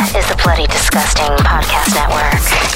[0.00, 2.67] is the Bloody Disgusting Podcast Network.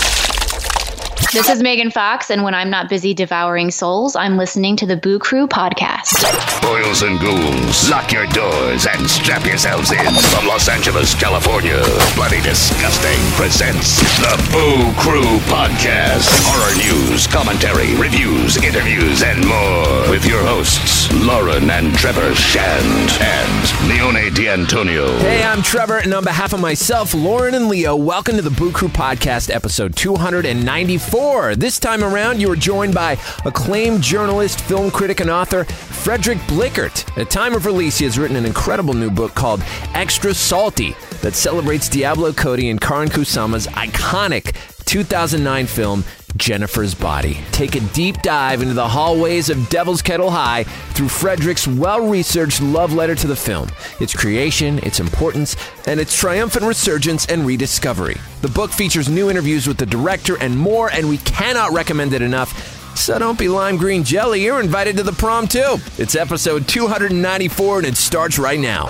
[1.33, 4.99] This is Megan Fox, and when I'm not busy devouring souls, I'm listening to the
[4.99, 6.21] Boo Crew podcast.
[6.61, 10.05] Boils and ghouls, lock your doors and strap yourselves in.
[10.05, 11.81] From Los Angeles, California,
[12.15, 16.29] Bloody Disgusting presents the Boo Crew podcast.
[16.45, 20.11] Horror news, commentary, reviews, interviews, and more.
[20.11, 25.17] With your hosts, Lauren and Trevor Shand and Leone D'Antonio.
[25.21, 28.71] Hey, I'm Trevor, and on behalf of myself, Lauren, and Leo, welcome to the Boo
[28.71, 31.22] Crew Podcast, episode 294.
[31.23, 37.17] This time around, you are joined by acclaimed journalist, film critic, and author Frederick Blichert.
[37.17, 39.63] At time of release, he has written an incredible new book called
[39.95, 46.05] Extra Salty that celebrates Diablo Cody and Karyn Kusama's iconic 2009 film
[46.37, 47.39] Jennifer's Body.
[47.53, 50.65] Take a deep dive into the hallways of Devil's Kettle High
[50.95, 53.69] through Frederick's well researched love letter to the film,
[54.01, 55.57] its creation, its importance,
[55.87, 58.17] and its triumphant resurgence and rediscovery.
[58.41, 62.23] The book features new interviews with the director and more, and we cannot recommend it
[62.23, 62.97] enough.
[62.97, 64.45] So don't be lime green jelly.
[64.45, 65.77] You're invited to the prom too.
[65.99, 68.89] It's episode 294 and it starts right now.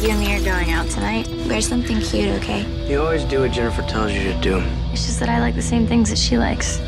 [0.00, 1.26] You and me are going out tonight.
[1.48, 2.62] Wear something cute, okay?
[2.88, 4.62] You always do what Jennifer tells you to do.
[4.98, 6.78] It's just that I like the same things that she likes.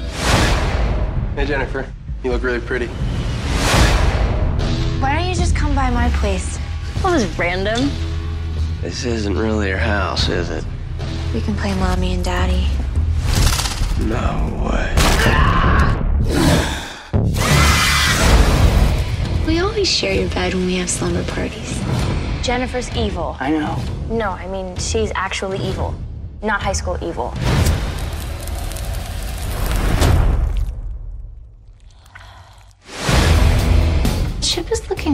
[1.36, 1.86] Hey, Jennifer.
[2.24, 2.88] You look really pretty.
[4.98, 6.58] Why don't you just come by my place?
[7.04, 7.88] Well, this is random.
[8.80, 10.64] This isn't really your house, is it?
[11.32, 12.66] We can play mommy and daddy.
[14.00, 14.92] No way.
[19.46, 21.78] We always share your bed when we have slumber parties.
[22.42, 23.36] Jennifer's evil.
[23.38, 23.80] I know.
[24.10, 25.94] No, I mean, she's actually evil,
[26.42, 27.32] not high school evil.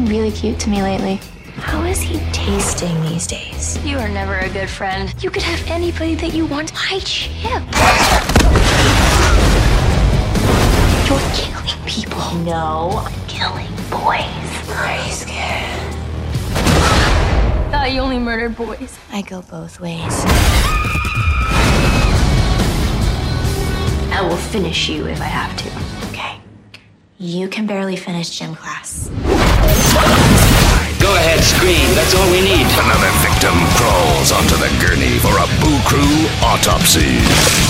[0.07, 1.17] Really cute to me lately.
[1.57, 3.77] How is he tasting these days?
[3.85, 5.13] You are never a good friend.
[5.21, 6.71] You could have anybody that you want.
[6.71, 7.35] Why Chip?
[11.09, 12.23] You're killing people.
[12.45, 14.71] No, I'm killing boys.
[14.71, 15.95] Are you scared?
[17.73, 18.97] Thought you only murdered boys.
[19.11, 20.23] I go both ways.
[24.13, 25.86] I will finish you if I have to.
[27.19, 27.25] Okay.
[27.25, 29.09] You can barely finish gym class.
[31.01, 31.89] Go ahead, scream.
[31.95, 32.67] That's all we need.
[32.77, 37.19] Another victim crawls onto the gurney for a Boo Crew autopsy.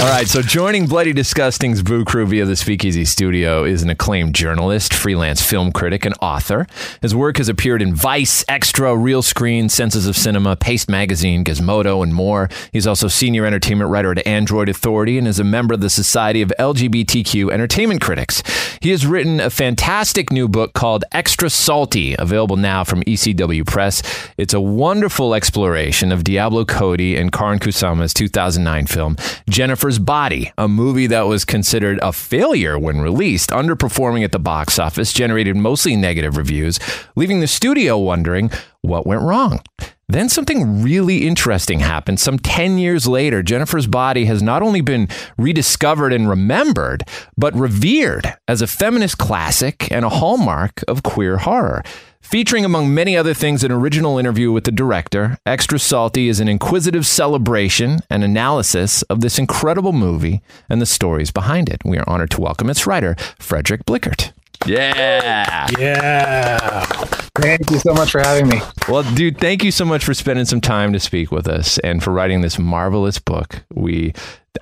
[0.03, 4.35] All right, so joining Bloody Disgusting's Boo Crew via the Speakeasy Studio is an acclaimed
[4.35, 6.67] journalist, freelance film critic, and author.
[7.01, 12.03] His work has appeared in Vice, Extra, Real Screen, Senses of Cinema, Paste Magazine, Gizmodo,
[12.03, 12.51] and more.
[12.71, 16.43] He's also senior entertainment writer at Android Authority and is a member of the Society
[16.43, 18.43] of LGBTQ Entertainment Critics.
[18.83, 24.03] He has written a fantastic new book called Extra Salty, available now from ECW Press.
[24.37, 29.17] It's a wonderful exploration of Diablo Cody and Karyn Kusama's 2009 film,
[29.49, 34.79] Jennifer's Body, a movie that was considered a failure when released, underperforming at the box
[34.79, 36.81] office, generated mostly negative reviews,
[37.15, 38.51] leaving the studio wondering
[38.83, 39.61] what went wrong.
[40.09, 42.21] Then something really interesting happened.
[42.21, 47.03] Some 10 years later, Jennifer's body has not only been rediscovered and remembered,
[47.37, 51.83] but revered as a feminist classic and a hallmark of queer horror.
[52.27, 56.49] Featuring, among many other things, an original interview with the director, Extra Salty is an
[56.49, 61.83] inquisitive celebration and analysis of this incredible movie and the stories behind it.
[61.85, 64.33] We are honored to welcome its writer, Frederick Blichert.
[64.67, 65.67] Yeah.
[65.79, 66.95] Yeah.
[67.39, 68.61] Thank you so much for having me.
[68.89, 72.03] Well, dude, thank you so much for spending some time to speak with us and
[72.03, 73.63] for writing this marvelous book.
[73.75, 74.15] We,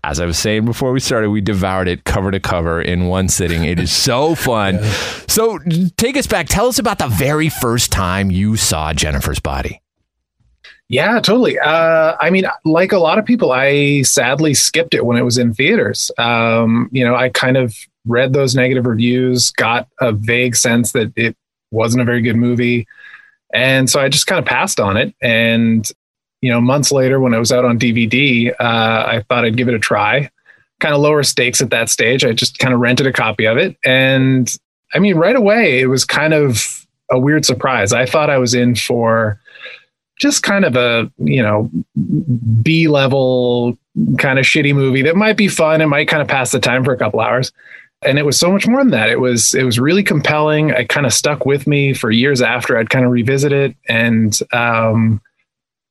[0.03, 3.29] as I was saying before we started, we devoured it cover to cover in one
[3.29, 3.65] sitting.
[3.65, 4.83] It is so fun.
[5.29, 5.59] So,
[5.97, 6.49] take us back.
[6.49, 9.81] Tell us about the very first time you saw Jennifer's body.
[10.89, 11.59] Yeah, totally.
[11.59, 15.39] Uh, I mean, like a lot of people, I sadly skipped it when it was
[15.39, 16.11] in theaters.
[16.19, 17.75] Um, you know, I kind of
[18.07, 21.37] read those negative reviews, got a vague sense that it
[21.71, 22.87] wasn't a very good movie.
[23.55, 25.15] And so I just kind of passed on it.
[25.23, 25.91] And,
[26.43, 29.69] you know, months later, when it was out on DVD, uh, I thought I'd give
[29.69, 30.31] it a try.
[30.81, 32.25] Kind of lower stakes at that stage.
[32.25, 33.77] I just kind of rented a copy of it.
[33.87, 34.55] And
[34.93, 37.93] I mean, right away, it was kind of a weird surprise.
[37.93, 39.41] I thought I was in for
[40.19, 41.71] just kind of a, you know,
[42.63, 43.79] B level
[44.19, 45.81] kind of shitty movie that might be fun.
[45.81, 47.53] It might kind of pass the time for a couple hours
[48.05, 49.09] and it was so much more than that.
[49.09, 50.71] It was it was really compelling.
[50.71, 54.39] It kind of stuck with me for years after I'd kind of revisit it, and
[54.53, 55.21] um,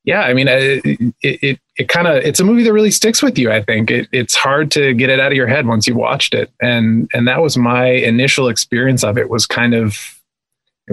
[0.04, 3.38] yeah, I mean, it it, it kind of it's a movie that really sticks with
[3.38, 3.52] you.
[3.52, 6.34] I think it, it's hard to get it out of your head once you've watched
[6.34, 9.30] it, and and that was my initial experience of it.
[9.30, 9.98] Was kind of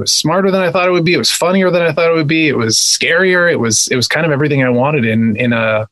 [0.00, 1.14] it was smarter than I thought it would be.
[1.14, 2.48] It was funnier than I thought it would be.
[2.48, 3.50] It was scarier.
[3.50, 5.88] It was it was kind of everything I wanted in in a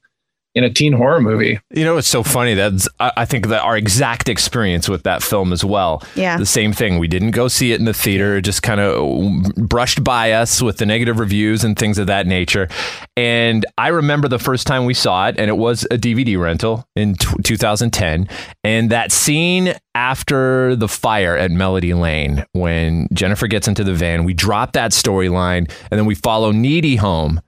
[0.55, 1.61] in a teen horror movie.
[1.71, 2.55] You know, it's so funny.
[2.55, 6.03] that I think that our exact experience with that film as well.
[6.15, 6.37] Yeah.
[6.37, 6.99] The same thing.
[6.99, 8.39] We didn't go see it in the theater.
[8.39, 12.27] It just kind of brushed by us with the negative reviews and things of that
[12.27, 12.69] nature.
[13.17, 16.85] And I remember the first time we saw it, and it was a DVD rental
[16.97, 18.29] in t- 2010.
[18.65, 24.25] And that scene after the fire at Melody Lane, when Jennifer gets into the van,
[24.25, 27.41] we drop that storyline, and then we follow Needy home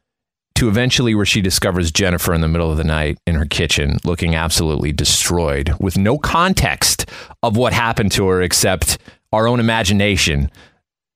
[0.61, 3.97] to eventually where she discovers Jennifer in the middle of the night in her kitchen
[4.05, 7.09] looking absolutely destroyed with no context
[7.43, 8.99] of what happened to her except
[9.33, 10.51] our own imagination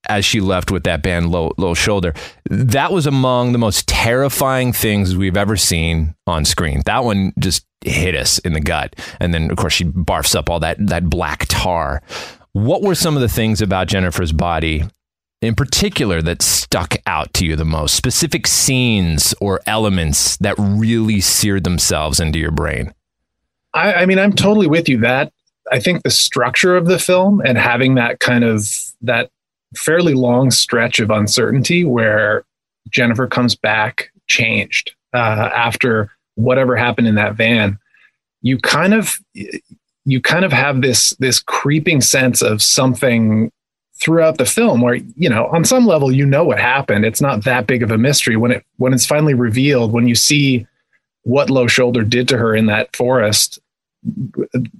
[0.09, 2.15] as she left with that band low low shoulder.
[2.49, 6.81] That was among the most terrifying things we've ever seen on screen.
[6.87, 8.95] That one just hit us in the gut.
[9.19, 12.01] And then of course she barfs up all that that black tar.
[12.53, 14.85] What were some of the things about Jennifer's body
[15.43, 17.95] in particular that stuck out to you the most?
[17.95, 22.93] Specific scenes or elements that really seared themselves into your brain?
[23.73, 24.99] I, I mean, I'm totally with you.
[24.99, 25.31] That
[25.71, 28.67] I think the structure of the film and having that kind of
[29.01, 29.29] that
[29.75, 32.43] fairly long stretch of uncertainty where
[32.89, 37.79] Jennifer comes back changed uh, after whatever happened in that van.
[38.41, 39.19] You kind of
[40.05, 43.51] you kind of have this this creeping sense of something
[44.05, 47.03] throughout the film where you know on some level you know what happened.
[47.03, 50.15] It's not that big of a mystery when it when it's finally revealed when you
[50.15, 50.67] see
[51.23, 53.59] what low shoulder did to her in that forest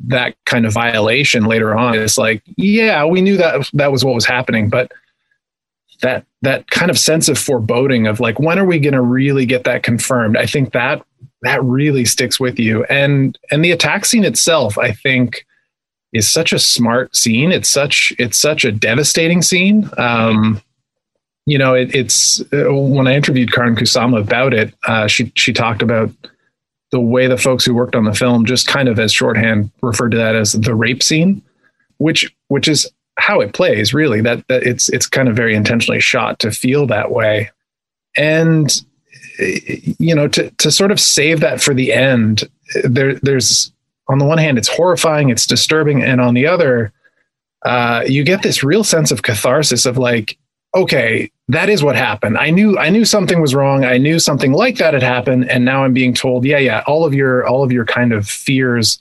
[0.05, 4.13] that kind of violation later on is like yeah we knew that that was what
[4.13, 4.91] was happening but
[6.01, 9.47] that that kind of sense of foreboding of like when are we going to really
[9.47, 10.37] get that confirmed?
[10.37, 11.03] I think that
[11.41, 12.83] that really sticks with you.
[12.85, 15.45] And and the attack scene itself i think
[16.15, 17.51] is such a smart scene.
[17.51, 19.89] It's such it's such a devastating scene.
[19.97, 20.61] Um,
[21.45, 25.51] you know, it, it's uh, when I interviewed Karyn Kusama about it, uh, she she
[25.51, 26.09] talked about
[26.91, 30.11] the way the folks who worked on the film just kind of as shorthand referred
[30.11, 31.41] to that as the rape scene,
[31.97, 34.21] which which is how it plays really.
[34.21, 37.51] That that it's it's kind of very intentionally shot to feel that way,
[38.15, 38.73] and
[39.37, 42.49] you know to to sort of save that for the end.
[42.85, 43.71] There there's
[44.07, 46.91] on the one hand, it's horrifying, it's disturbing, and on the other,
[47.65, 50.37] uh, you get this real sense of catharsis of like,
[50.75, 52.37] okay, that is what happened.
[52.37, 53.85] I knew I knew something was wrong.
[53.85, 57.05] I knew something like that had happened, and now I'm being told, yeah, yeah, all
[57.05, 58.99] of your all of your kind of fears,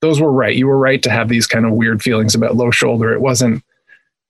[0.00, 0.56] those were right.
[0.56, 3.12] You were right to have these kind of weird feelings about low shoulder.
[3.12, 3.62] It wasn't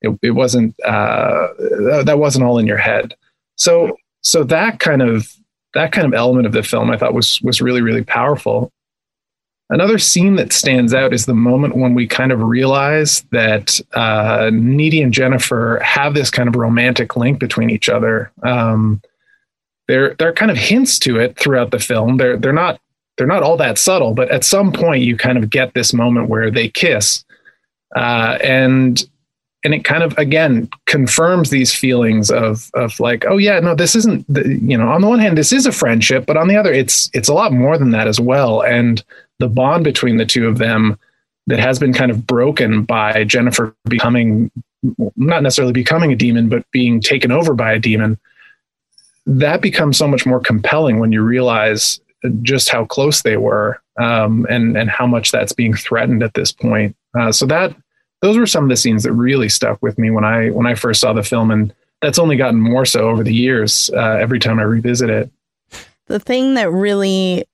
[0.02, 1.48] it, it wasn't uh,
[2.04, 3.14] that wasn't all in your head.
[3.56, 5.30] So so that kind of
[5.74, 8.72] that kind of element of the film I thought was was really really powerful.
[9.70, 14.50] Another scene that stands out is the moment when we kind of realize that uh,
[14.52, 18.32] Needy and Jennifer have this kind of romantic link between each other.
[18.42, 19.00] Um,
[19.86, 22.16] there, there are kind of hints to it throughout the film.
[22.16, 22.80] They're they're not
[23.16, 26.28] they're not all that subtle, but at some point you kind of get this moment
[26.28, 27.24] where they kiss,
[27.94, 29.04] uh, and
[29.62, 33.94] and it kind of again confirms these feelings of of like oh yeah no this
[33.94, 36.56] isn't the, you know on the one hand this is a friendship but on the
[36.56, 39.04] other it's it's a lot more than that as well and
[39.40, 40.98] the bond between the two of them
[41.48, 44.50] that has been kind of broken by Jennifer becoming
[45.16, 48.18] not necessarily becoming a demon, but being taken over by a demon.
[49.26, 52.00] That becomes so much more compelling when you realize
[52.42, 56.52] just how close they were um, and and how much that's being threatened at this
[56.52, 56.96] point.
[57.18, 57.74] Uh, so that
[58.20, 60.74] those were some of the scenes that really stuck with me when I when I
[60.74, 63.90] first saw the film, and that's only gotten more so over the years.
[63.94, 65.30] Uh, every time I revisit it,
[66.06, 67.44] the thing that really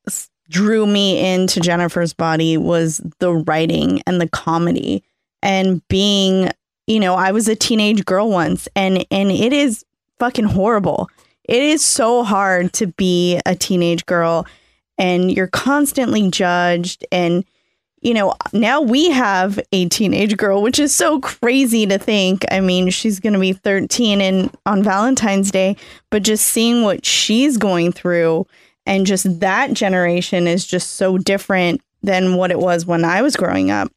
[0.48, 5.02] drew me into Jennifer's body was the writing and the comedy
[5.42, 6.50] and being,
[6.86, 9.84] you know, I was a teenage girl once and and it is
[10.18, 11.10] fucking horrible.
[11.44, 14.46] It is so hard to be a teenage girl
[14.98, 17.44] and you're constantly judged and
[18.02, 22.44] you know, now we have a teenage girl, which is so crazy to think.
[22.52, 25.76] I mean, she's going to be 13 and on Valentine's Day,
[26.10, 28.46] but just seeing what she's going through
[28.86, 33.36] and just that generation is just so different than what it was when I was
[33.36, 33.90] growing up.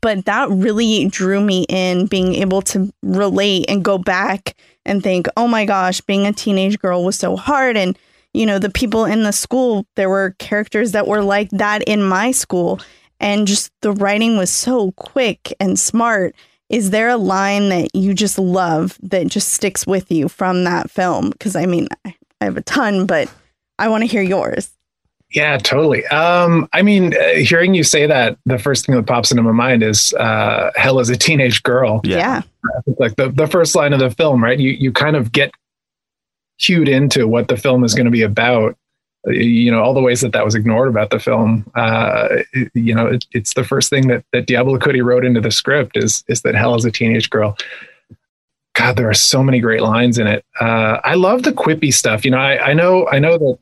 [0.00, 5.26] But that really drew me in being able to relate and go back and think,
[5.36, 7.76] oh my gosh, being a teenage girl was so hard.
[7.76, 7.98] And,
[8.32, 12.02] you know, the people in the school, there were characters that were like that in
[12.02, 12.80] my school.
[13.20, 16.34] And just the writing was so quick and smart.
[16.68, 20.90] Is there a line that you just love that just sticks with you from that
[20.90, 21.30] film?
[21.30, 23.30] Because I mean, I have a ton, but
[23.82, 24.70] I want to hear yours.
[25.32, 26.06] Yeah, totally.
[26.06, 29.50] Um, I mean, uh, hearing you say that, the first thing that pops into my
[29.50, 32.42] mind is uh, "Hell is a teenage girl." Yeah,
[32.98, 34.58] like the the first line of the film, right?
[34.58, 35.52] You you kind of get
[36.60, 38.76] cued into what the film is going to be about,
[39.26, 42.28] you know all the ways that that was ignored about the film uh,
[42.74, 45.96] you know it, it's the first thing that that Diablo Cody wrote into the script
[45.96, 47.56] is is that hell is a teenage girl
[48.74, 52.24] god there are so many great lines in it uh, i love the quippy stuff
[52.24, 53.58] you know I, I know i know that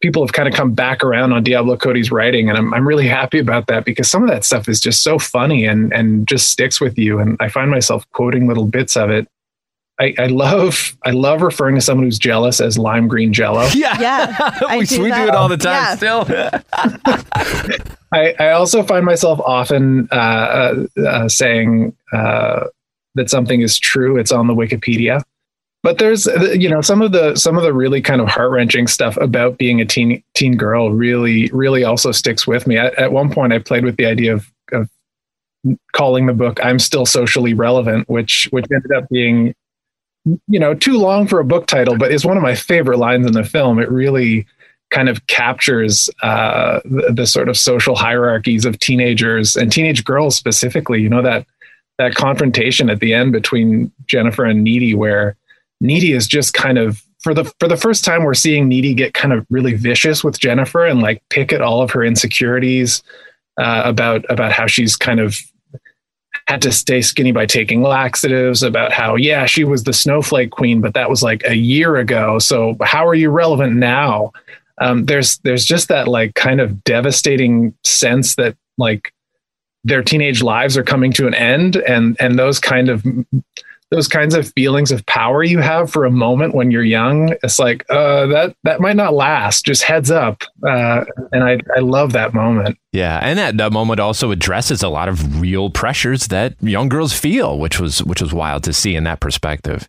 [0.00, 3.06] people have kind of come back around on Diablo Cody's writing, and I'm I'm really
[3.08, 6.48] happy about that because some of that stuff is just so funny and and just
[6.48, 7.18] sticks with you.
[7.18, 9.28] And I find myself quoting little bits of it.
[10.00, 13.68] I, I love I love referring to someone who's jealous as lime green jello.
[13.74, 15.96] Yeah, Yeah, we, do we do it all the time Yeah.
[15.96, 16.26] still.
[18.12, 20.14] I, I also find myself often uh,
[20.96, 22.64] uh, uh, saying uh,
[23.14, 24.16] that something is true.
[24.18, 25.22] It's on the Wikipedia.
[25.82, 28.86] But there's, you know, some of the some of the really kind of heart wrenching
[28.86, 32.76] stuff about being a teen teen girl really really also sticks with me.
[32.76, 34.90] At, at one point, I played with the idea of, of
[35.92, 39.54] calling the book "I'm Still Socially Relevant," which which ended up being,
[40.48, 43.26] you know, too long for a book title, but it's one of my favorite lines
[43.26, 43.78] in the film.
[43.78, 44.46] It really
[44.90, 50.36] kind of captures uh, the, the sort of social hierarchies of teenagers and teenage girls
[50.36, 51.00] specifically.
[51.00, 51.46] You know that
[51.96, 55.36] that confrontation at the end between Jennifer and Needy, where
[55.80, 59.14] Needy is just kind of for the for the first time we're seeing Needy get
[59.14, 63.02] kind of really vicious with Jennifer and like pick at all of her insecurities
[63.58, 65.36] uh, about about how she's kind of
[66.46, 70.80] had to stay skinny by taking laxatives about how yeah she was the snowflake queen
[70.80, 72.38] but that was like a year ago.
[72.38, 74.32] So how are you relevant now?
[74.80, 79.12] Um, there's there's just that like kind of devastating sense that like
[79.84, 83.04] their teenage lives are coming to an end and and those kind of
[83.90, 87.58] those kinds of feelings of power you have for a moment when you're young it's
[87.58, 92.12] like uh that that might not last just heads up uh and i i love
[92.12, 96.54] that moment Yeah, and that, that moment also addresses a lot of real pressures that
[96.60, 99.88] young girls feel, which was which was wild to see in that perspective.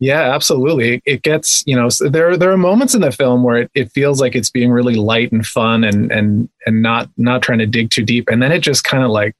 [0.00, 0.94] Yeah, absolutely.
[0.94, 3.92] It, it gets, you know, there there are moments in the film where it, it
[3.92, 7.66] feels like it's being really light and fun and and and not not trying to
[7.66, 8.28] dig too deep.
[8.30, 9.34] And then it just kind of like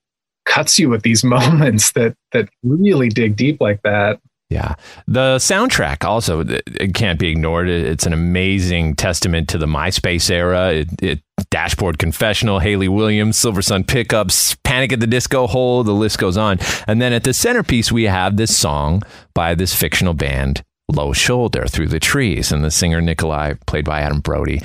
[0.49, 4.21] cuts you with these moments that that really dig deep like that.
[4.50, 4.76] Yeah.
[5.07, 7.69] The soundtrack also it, can't be ignored.
[7.69, 10.73] It's an amazing testament to the MySpace era.
[10.73, 15.93] It, it Dashboard Confessional, Hayley Williams, Silver Sun Pickups, Panic at the Disco Hole, the
[15.93, 16.59] list goes on.
[16.87, 19.02] And then at the centerpiece we have this song
[19.35, 24.00] by this fictional band, Low Shoulder, Through the Trees, and the singer Nikolai, played by
[24.00, 24.62] Adam Brody.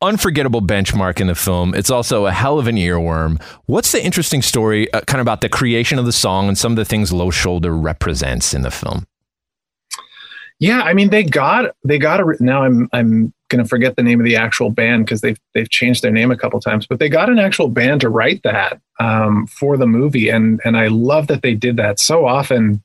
[0.00, 1.74] Unforgettable benchmark in the film.
[1.74, 3.42] It's also a hell of an earworm.
[3.66, 6.72] What's the interesting story, uh, kind of about the creation of the song and some
[6.72, 9.06] of the things Low Shoulder represents in the film?
[10.60, 14.20] Yeah, I mean they got they got a now I'm I'm gonna forget the name
[14.20, 17.08] of the actual band because they've they've changed their name a couple times, but they
[17.08, 21.28] got an actual band to write that um, for the movie, and and I love
[21.28, 22.00] that they did that.
[22.00, 22.82] So often,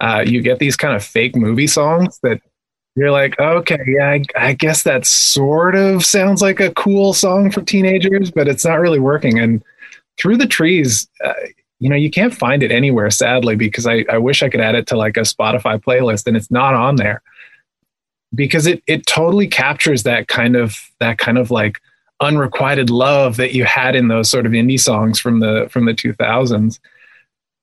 [0.00, 2.40] uh, you get these kind of fake movie songs that
[3.00, 7.50] you're like, okay, yeah, I, I guess that sort of sounds like a cool song
[7.50, 9.38] for teenagers, but it's not really working.
[9.38, 9.64] And
[10.18, 11.32] through the trees, uh,
[11.78, 14.74] you know, you can't find it anywhere, sadly, because I, I wish I could add
[14.74, 17.22] it to like a Spotify playlist and it's not on there
[18.34, 21.80] because it, it totally captures that kind of, that kind of like
[22.20, 25.94] unrequited love that you had in those sort of indie songs from the, from the
[25.94, 26.78] 2000s.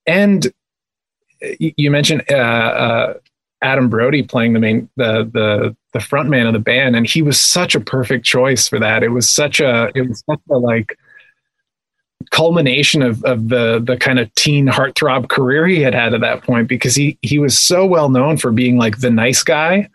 [0.08, 0.52] And
[1.60, 3.14] you you mentioned, uh, uh,
[3.62, 7.22] Adam Brody playing the main the the the front man of the band, and he
[7.22, 9.04] was such a perfect choice for that.
[9.04, 10.98] It was such a it was such a like
[12.32, 16.44] culmination of of the the kind of teen heartthrob career he had had at that
[16.44, 19.90] point because he he was so well known for being like the nice guy,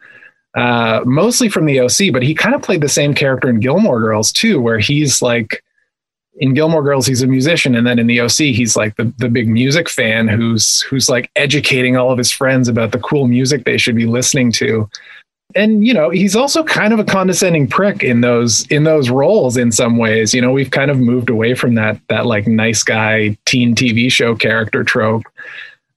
[0.55, 4.01] uh, mostly from the OC, but he kind of played the same character in Gilmore
[4.01, 5.63] Girls too, where he's like
[6.37, 9.29] in Gilmore Girls, he's a musician, and then in the OC, he's like the, the
[9.29, 13.65] big music fan who's who's like educating all of his friends about the cool music
[13.65, 14.89] they should be listening to.
[15.55, 19.57] And you know, he's also kind of a condescending prick in those in those roles
[19.59, 20.33] in some ways.
[20.33, 24.11] You know, we've kind of moved away from that that like nice guy teen TV
[24.11, 25.25] show character trope.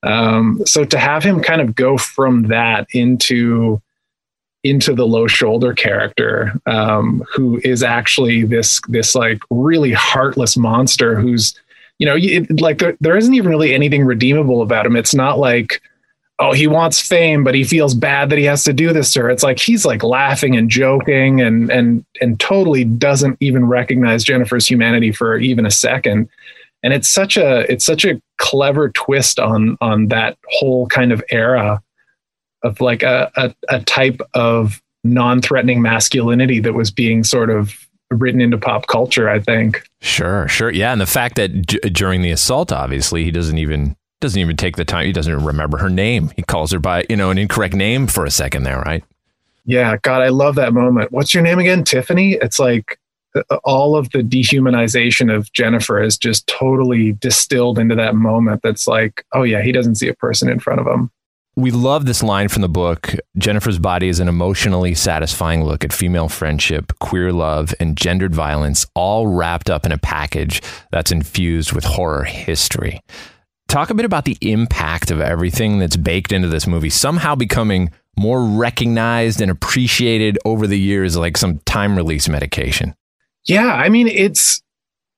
[0.03, 3.81] Um, so to have him kind of go from that into
[4.65, 11.15] into the low shoulder character um, who is actually this this like really heartless monster
[11.15, 11.53] who's
[11.99, 14.95] you know it, like there, there isn't even really anything redeemable about him.
[14.95, 15.83] It's not like
[16.39, 19.29] oh he wants fame but he feels bad that he has to do this her.
[19.29, 24.67] It's like he's like laughing and joking and and and totally doesn't even recognize jennifer's
[24.67, 26.27] humanity for even a second.
[26.81, 31.23] And it's such a it's such a clever twist on on that whole kind of
[31.29, 31.83] era
[32.65, 37.73] of like a, a, a type of non-threatening masculinity that was being sort of
[38.11, 40.69] written into pop culture i think Sure, sure.
[40.69, 44.55] Yeah, and the fact that d- during the assault, obviously, he doesn't even doesn't even
[44.55, 45.07] take the time.
[45.07, 46.31] He doesn't remember her name.
[46.35, 49.03] He calls her by you know an incorrect name for a second there, right?
[49.65, 51.11] Yeah, God, I love that moment.
[51.11, 51.83] What's your name again?
[51.83, 52.33] Tiffany?
[52.33, 52.99] It's like
[53.35, 58.61] uh, all of the dehumanization of Jennifer is just totally distilled into that moment.
[58.61, 61.09] That's like, oh, yeah, he doesn't see a person in front of him.
[61.57, 63.15] We love this line from the book.
[63.37, 68.85] Jennifer's body is an emotionally satisfying look at female friendship, queer love, and gendered violence,
[68.93, 72.99] all wrapped up in a package that's infused with horror history.
[73.69, 77.89] Talk a bit about the impact of everything that's baked into this movie, somehow becoming
[78.17, 82.95] more recognized and appreciated over the years, like some time release medication.
[83.45, 84.61] Yeah, I mean, it's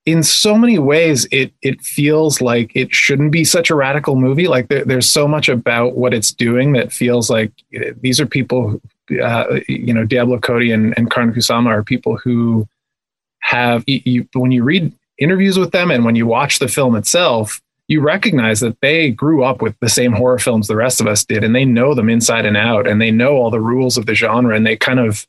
[0.08, 4.48] in so many ways it it feels like it shouldn't be such a radical movie.
[4.48, 8.26] Like there, there's so much about what it's doing that feels like eh, these are
[8.26, 8.80] people
[9.22, 12.66] uh, you know diablo cody and, and karyn kusama are people who
[13.40, 17.62] have you, when you read interviews with them and when you watch the film itself
[17.86, 21.24] you recognize that they grew up with the same horror films the rest of us
[21.24, 24.04] did and they know them inside and out and they know all the rules of
[24.04, 25.26] the genre and they kind of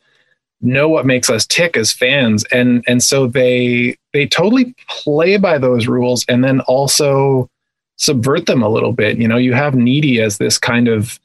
[0.59, 5.57] know what makes us tick as fans and and so they they totally play by
[5.57, 7.49] those rules and then also
[7.97, 9.17] subvert them a little bit.
[9.17, 11.19] You know you have needy as this kind of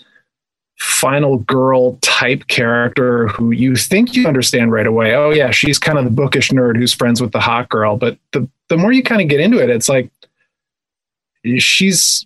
[0.78, 5.14] final girl type character who you think you understand right away.
[5.14, 7.96] Oh yeah she's kind of the bookish nerd who's friends with the hot girl.
[7.96, 10.10] But the the more you kind of get into it it's like
[11.58, 12.24] she's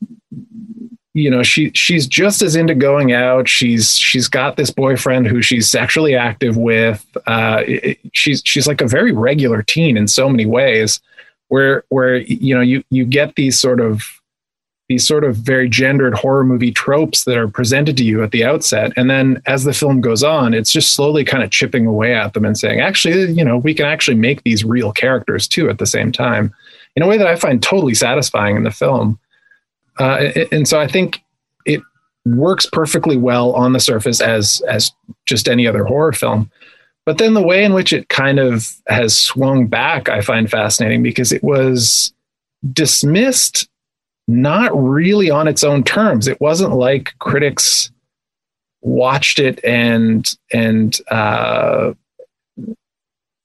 [1.19, 3.49] you know she she's just as into going out.
[3.49, 7.05] She's she's got this boyfriend who she's sexually active with.
[7.27, 11.01] Uh, it, she's she's like a very regular teen in so many ways
[11.49, 14.03] where where you know you you get these sort of
[14.89, 18.43] these sort of very gendered horror movie tropes that are presented to you at the
[18.43, 18.91] outset.
[18.97, 22.33] And then as the film goes on it's just slowly kind of chipping away at
[22.33, 25.79] them and saying actually you know we can actually make these real characters too at
[25.79, 26.55] the same time
[26.97, 29.19] in a way that i find totally satisfying in the film
[29.99, 31.21] uh, and so I think
[31.65, 31.81] it
[32.25, 34.91] works perfectly well on the surface as as
[35.27, 36.51] just any other horror film.
[37.07, 41.03] But then the way in which it kind of has swung back, I find fascinating
[41.03, 42.13] because it was
[42.73, 43.69] dismissed
[44.27, 46.29] not really on its own terms.
[46.29, 47.91] It wasn't like critics
[48.83, 51.95] watched it and and uh,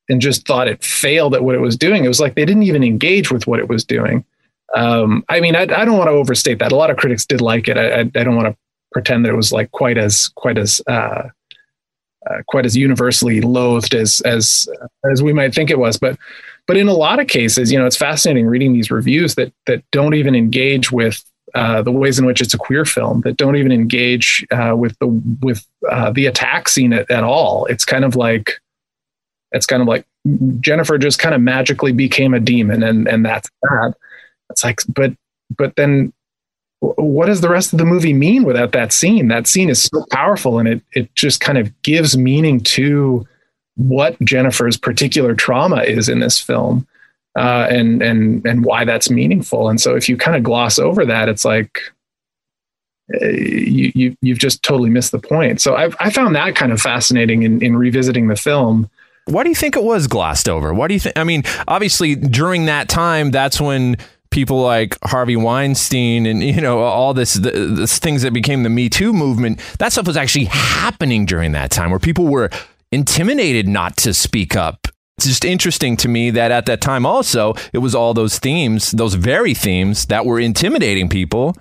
[0.10, 2.04] and just thought it failed at what it was doing.
[2.04, 4.26] It was like they didn't even engage with what it was doing.
[4.76, 6.72] Um, I mean, I, I don't want to overstate that.
[6.72, 7.78] A lot of critics did like it.
[7.78, 8.58] I, I, I don't want to
[8.92, 11.30] pretend that it was like quite as quite as uh,
[12.30, 14.68] uh, quite as universally loathed as as
[15.12, 15.98] as we might think it was.
[15.98, 16.18] But
[16.66, 19.84] but in a lot of cases, you know, it's fascinating reading these reviews that that
[19.92, 21.24] don't even engage with
[21.56, 24.98] uh, the ways in which it's a queer film, that don't even engage uh, with
[25.00, 25.08] the
[25.42, 27.66] with uh, the attack scene at, at all.
[27.66, 28.60] It's kind of like
[29.52, 30.06] it's kind of like
[30.62, 33.94] Jennifer just kind of magically became a demon, and and that's that.
[34.54, 35.14] It's like, but
[35.56, 36.14] but then
[36.80, 39.28] what does the rest of the movie mean without that scene?
[39.28, 43.28] That scene is so powerful and it it just kind of gives meaning to
[43.76, 46.88] what Jennifer's particular trauma is in this film.
[47.36, 49.68] Uh, and and and why that's meaningful.
[49.68, 51.80] And so if you kind of gloss over that, it's like
[53.22, 55.60] you, you you've just totally missed the point.
[55.60, 58.90] So I've I found that kind of fascinating in, in revisiting the film.
[59.26, 60.74] Why do you think it was glossed over?
[60.74, 61.18] Why do you think?
[61.18, 63.98] I mean, obviously during that time, that's when
[64.34, 68.70] people like Harvey Weinstein and you know all this the, this things that became the
[68.70, 69.60] Me Too movement.
[69.80, 72.50] That stuff was actually happening during that time where people were
[72.92, 74.88] intimidated not to speak up.
[75.18, 78.92] It's just interesting to me that at that time also it was all those themes,
[78.92, 81.56] those very themes that were intimidating people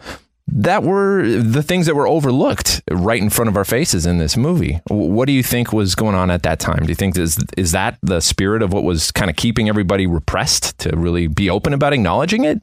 [0.54, 4.36] that were the things that were overlooked right in front of our faces in this
[4.36, 4.80] movie.
[4.88, 6.82] What do you think was going on at that time?
[6.82, 10.06] Do you think is is that the spirit of what was kind of keeping everybody
[10.06, 12.60] repressed to really be open about acknowledging it?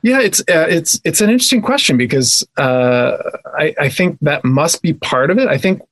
[0.00, 3.18] Yeah, it's uh, it's it's an interesting question because uh,
[3.56, 5.48] I, I think that must be part of it.
[5.48, 5.82] I think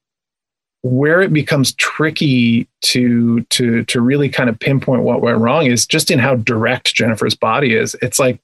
[0.83, 5.87] where it becomes tricky to to to really kind of pinpoint what went wrong is
[5.87, 7.95] just in how direct Jennifer's body is.
[8.01, 8.41] It's like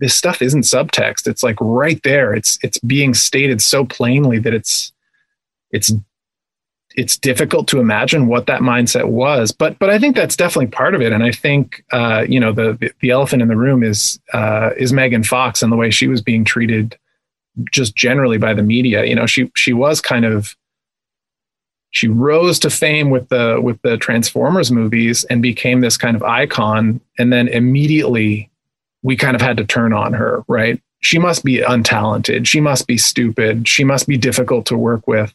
[0.00, 1.28] this stuff isn't subtext.
[1.28, 2.34] It's like right there.
[2.34, 4.92] It's it's being stated so plainly that it's
[5.70, 5.92] it's
[6.96, 9.52] it's difficult to imagine what that mindset was.
[9.52, 11.12] But but I think that's definitely part of it.
[11.12, 14.92] And I think uh, you know the the elephant in the room is uh, is
[14.92, 16.98] Megan Fox and the way she was being treated
[17.70, 19.04] just generally by the media.
[19.04, 20.56] You know, she she was kind of
[21.90, 26.22] she rose to fame with the with the Transformers movies and became this kind of
[26.22, 28.49] icon and then immediately
[29.02, 30.80] we kind of had to turn on her, right?
[31.00, 32.46] She must be untalented.
[32.46, 33.66] She must be stupid.
[33.66, 35.34] She must be difficult to work with.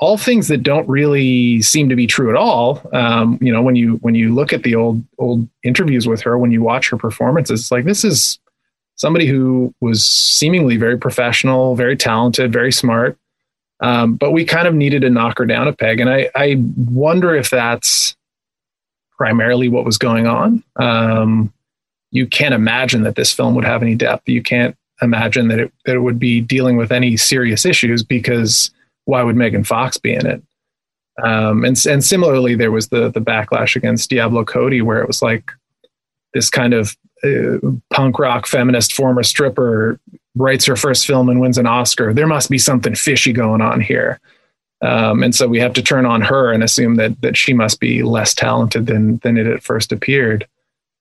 [0.00, 2.80] All things that don't really seem to be true at all.
[2.92, 6.38] Um, you know, when you when you look at the old old interviews with her,
[6.38, 8.38] when you watch her performances, it's like this is
[8.94, 13.18] somebody who was seemingly very professional, very talented, very smart,
[13.80, 16.00] Um, but we kind of needed to knock her down a peg.
[16.00, 18.16] And I, I wonder if that's
[19.16, 20.62] primarily what was going on.
[20.76, 21.52] Um,
[22.10, 24.28] you can't imagine that this film would have any depth.
[24.28, 28.70] You can't imagine that it, that it would be dealing with any serious issues because
[29.04, 30.42] why would Megan Fox be in it?
[31.22, 35.20] Um, and and similarly, there was the the backlash against Diablo Cody, where it was
[35.20, 35.50] like
[36.32, 37.58] this kind of uh,
[37.90, 39.98] punk rock feminist former stripper
[40.36, 42.12] writes her first film and wins an Oscar.
[42.14, 44.20] There must be something fishy going on here.
[44.80, 47.80] Um, and so we have to turn on her and assume that that she must
[47.80, 50.46] be less talented than than it at first appeared,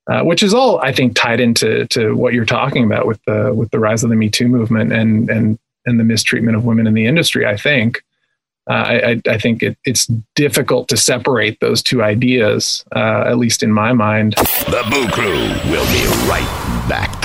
[0.08, 3.54] uh, which is all I think tied into to what you're talking about with the
[3.54, 6.88] with the rise of the Me Too movement and and and the mistreatment of women
[6.88, 7.46] in the industry.
[7.46, 8.04] I think
[8.70, 13.63] uh, I, I, think it, it's difficult to separate those two ideas, uh, at least
[13.63, 14.34] in my mind.
[14.34, 15.38] The Boo Crew
[15.72, 17.15] will be right back.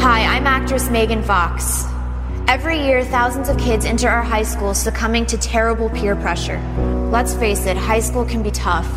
[0.00, 1.84] Hi, I'm actress Megan Fox.
[2.48, 6.58] Every year, thousands of kids enter our high school succumbing to terrible peer pressure.
[7.12, 8.90] Let's face it, high school can be tough,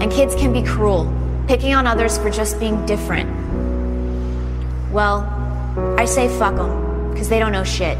[0.00, 1.04] and kids can be cruel,
[1.50, 3.28] picking on others for just being different.
[4.92, 5.22] Well,
[5.98, 7.98] I say fuck them, because they don't know shit.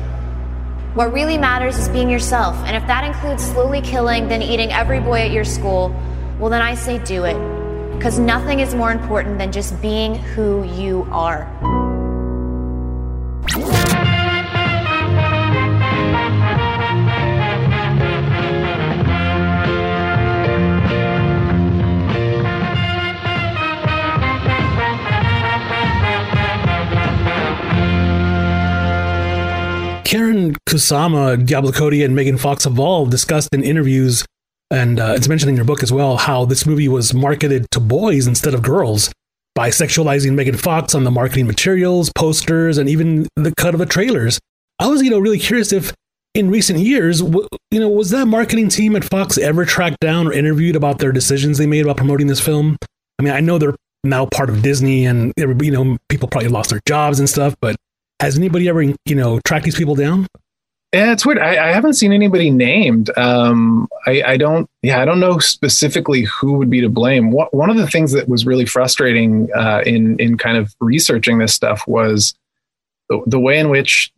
[0.95, 5.01] What really matters is being yourself, and if that includes slowly killing, then eating every
[5.01, 5.93] boy at your school,
[6.39, 7.35] well, then I say do it.
[7.97, 11.49] Because nothing is more important than just being who you are.
[30.11, 34.25] Karyn Kusama, Diablo Cody, and Megan Fox have all discussed in interviews,
[34.69, 37.79] and uh, it's mentioned in your book as well, how this movie was marketed to
[37.79, 39.13] boys instead of girls
[39.55, 43.87] by sexualizing Megan Fox on the marketing materials, posters, and even the cut of the
[43.87, 44.41] trailers.
[44.81, 45.95] I was, you know, really curious if
[46.35, 50.33] in recent years, you know, was that marketing team at Fox ever tracked down or
[50.33, 52.77] interviewed about their decisions they made about promoting this film?
[53.21, 56.71] I mean, I know they're now part of Disney, and you know, people probably lost
[56.71, 57.77] their jobs and stuff, but
[58.21, 60.27] has anybody ever, you know, tracked these people down?
[60.93, 61.39] Yeah, it's weird.
[61.39, 63.17] I, I haven't seen anybody named.
[63.17, 64.69] Um, I, I, don't.
[64.83, 67.31] Yeah, I don't know specifically who would be to blame.
[67.31, 71.39] What, one of the things that was really frustrating uh, in in kind of researching
[71.39, 72.35] this stuff was
[73.09, 74.13] the, the way in which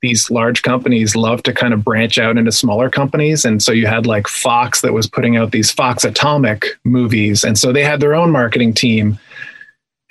[0.00, 3.44] these large companies love to kind of branch out into smaller companies.
[3.44, 7.58] And so you had like Fox that was putting out these Fox Atomic movies, and
[7.58, 9.18] so they had their own marketing team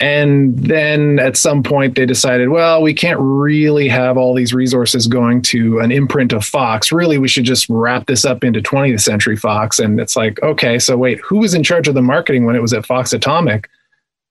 [0.04, 5.08] and then at some point they decided, well, we can't really have all these resources
[5.08, 6.92] going to an imprint of Fox.
[6.92, 9.80] Really, we should just wrap this up into 20th Century Fox.
[9.80, 12.62] And it's like, okay, so wait, who was in charge of the marketing when it
[12.62, 13.70] was at Fox Atomic?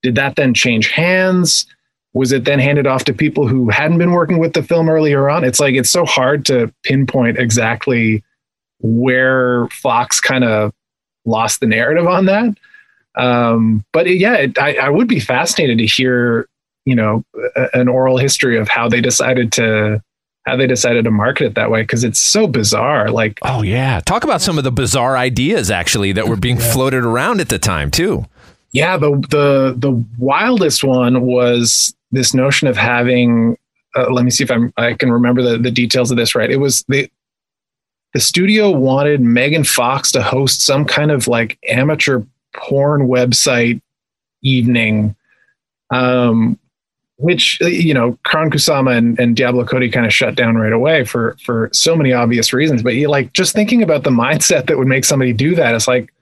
[0.02, 1.64] Did that then change hands?
[2.12, 5.30] Was it then handed off to people who hadn't been working with the film earlier
[5.30, 5.42] on?
[5.42, 8.22] It's like, it's so hard to pinpoint exactly
[8.80, 10.74] where Fox kind of
[11.24, 12.58] lost the narrative on that.
[13.14, 16.48] Um, but yeah, it, I, I would be fascinated to hear,
[16.84, 17.24] you know,
[17.56, 20.02] a, an oral history of how they decided to
[20.46, 23.10] how they decided to market it that way because it's so bizarre.
[23.10, 26.72] Like, oh yeah, talk about some of the bizarre ideas actually that were being yeah.
[26.72, 28.24] floated around at the time too.
[28.72, 33.56] Yeah, the the the wildest one was this notion of having.
[33.94, 36.50] Uh, let me see if I'm I can remember the the details of this right.
[36.50, 37.10] It was the
[38.14, 42.22] the studio wanted Megan Fox to host some kind of like amateur
[42.54, 43.80] porn website
[44.42, 45.14] evening,
[45.90, 46.58] um,
[47.16, 51.04] which you know, Karyn Kusama and, and Diablo Cody kind of shut down right away
[51.04, 52.82] for for so many obvious reasons.
[52.82, 55.74] But you like just thinking about the mindset that would make somebody do that.
[55.74, 56.12] It's like,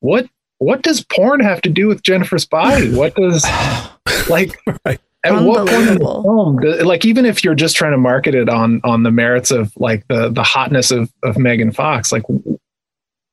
[0.00, 2.94] what what does porn have to do with Jennifer's body?
[2.94, 3.44] What does
[4.28, 5.00] like right.
[5.24, 8.48] at what point in the film, like even if you're just trying to market it
[8.48, 12.24] on on the merits of like the the hotness of of Megan Fox, like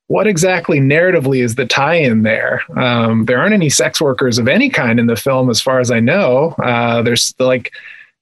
[0.07, 2.61] what exactly narratively is the tie-in there?
[2.77, 5.89] Um, there aren't any sex workers of any kind in the film, as far as
[5.89, 6.55] I know.
[6.63, 7.71] Uh, there's like,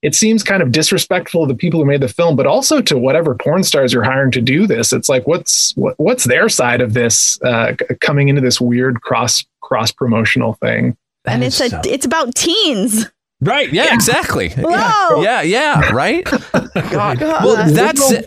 [0.00, 2.98] it seems kind of disrespectful to the people who made the film, but also to
[2.98, 4.92] whatever porn stars you're hiring to do this.
[4.92, 9.44] It's like, what's what, what's their side of this uh, coming into this weird cross
[9.60, 10.96] cross promotional thing?
[11.24, 11.80] That and it's a so...
[11.84, 13.10] it's about teens.
[13.40, 13.70] Right.
[13.72, 13.94] Yeah, yeah.
[13.94, 14.50] exactly.
[14.50, 15.22] Whoa.
[15.22, 15.42] Yeah.
[15.42, 15.90] Yeah.
[15.90, 16.24] Right.
[16.90, 17.20] God.
[17.20, 18.26] Well, that's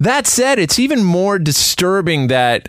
[0.00, 2.68] that said, it's even more disturbing that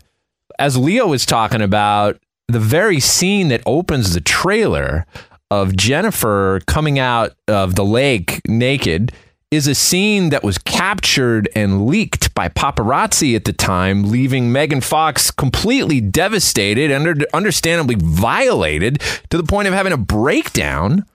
[0.59, 5.05] as Leo was talking about, the very scene that opens the trailer
[5.51, 9.11] of Jennifer coming out of the lake naked
[9.51, 14.81] is a scene that was captured and leaked by paparazzi at the time, leaving Megan
[14.81, 21.05] Fox completely devastated and understandably violated to the point of having a breakdown.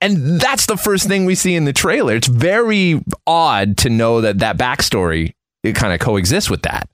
[0.00, 2.16] And that's the first thing we see in the trailer.
[2.16, 6.88] It's very odd to know that that backstory it kind of coexists with that.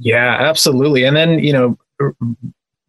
[0.00, 1.04] Yeah, absolutely.
[1.04, 1.78] And then, you know,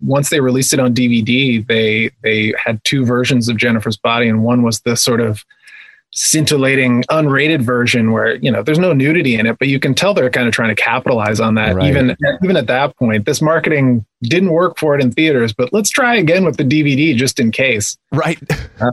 [0.02, 4.44] once they released it on DVD, they they had two versions of Jennifer's Body, and
[4.44, 5.46] one was the sort of
[6.16, 10.14] scintillating unrated version where you know there's no nudity in it but you can tell
[10.14, 11.90] they're kind of trying to capitalize on that right.
[11.90, 15.90] even even at that point this marketing didn't work for it in theaters but let's
[15.90, 18.40] try again with the dvd just in case right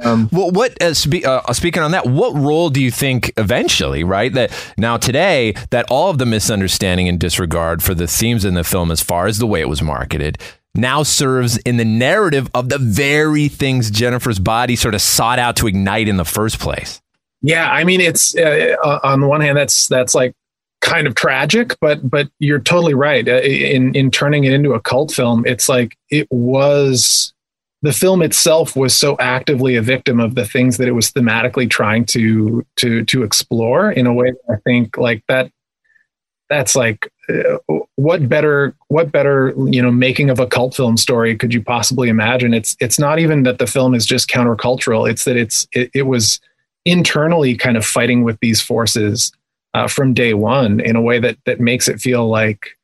[0.02, 4.02] um, well what uh, spe- uh, speaking on that what role do you think eventually
[4.02, 8.54] right that now today that all of the misunderstanding and disregard for the themes in
[8.54, 10.38] the film as far as the way it was marketed
[10.74, 15.56] now serves in the narrative of the very things Jennifer's body sort of sought out
[15.56, 17.00] to ignite in the first place.
[17.42, 20.34] Yeah, I mean, it's uh, uh, on the one hand, that's that's like
[20.80, 23.26] kind of tragic, but but you're totally right.
[23.26, 27.32] Uh, in in turning it into a cult film, it's like it was
[27.82, 31.68] the film itself was so actively a victim of the things that it was thematically
[31.68, 35.50] trying to to to explore in a way I think like that
[36.50, 37.58] that's like uh,
[37.96, 42.08] what better what better you know making of a cult film story could you possibly
[42.08, 45.90] imagine it's it's not even that the film is just countercultural it's that it's it,
[45.94, 46.40] it was
[46.84, 49.32] internally kind of fighting with these forces
[49.74, 52.76] uh, from day one in a way that that makes it feel like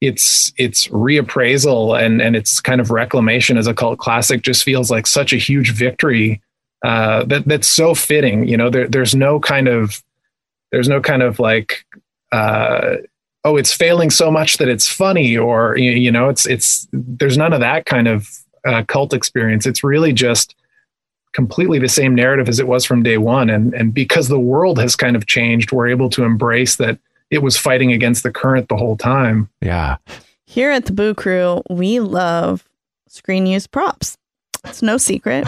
[0.00, 4.90] it's it's reappraisal and and it's kind of reclamation as a cult classic just feels
[4.90, 6.40] like such a huge victory
[6.84, 8.46] uh, that that's so fitting.
[8.46, 10.02] You know, there, there's no kind of
[10.70, 11.84] there's no kind of like
[12.32, 12.96] uh,
[13.44, 17.52] oh it's failing so much that it's funny or you know it's it's there's none
[17.52, 18.28] of that kind of
[18.64, 19.66] uh, cult experience.
[19.66, 20.54] It's really just
[21.36, 23.50] completely the same narrative as it was from day one.
[23.50, 26.98] And, and because the world has kind of changed, we're able to embrace that
[27.30, 29.50] it was fighting against the current the whole time.
[29.60, 29.96] Yeah.
[30.46, 32.64] Here at the Boo Crew, we love
[33.06, 34.16] screen use props.
[34.64, 35.46] It's no secret.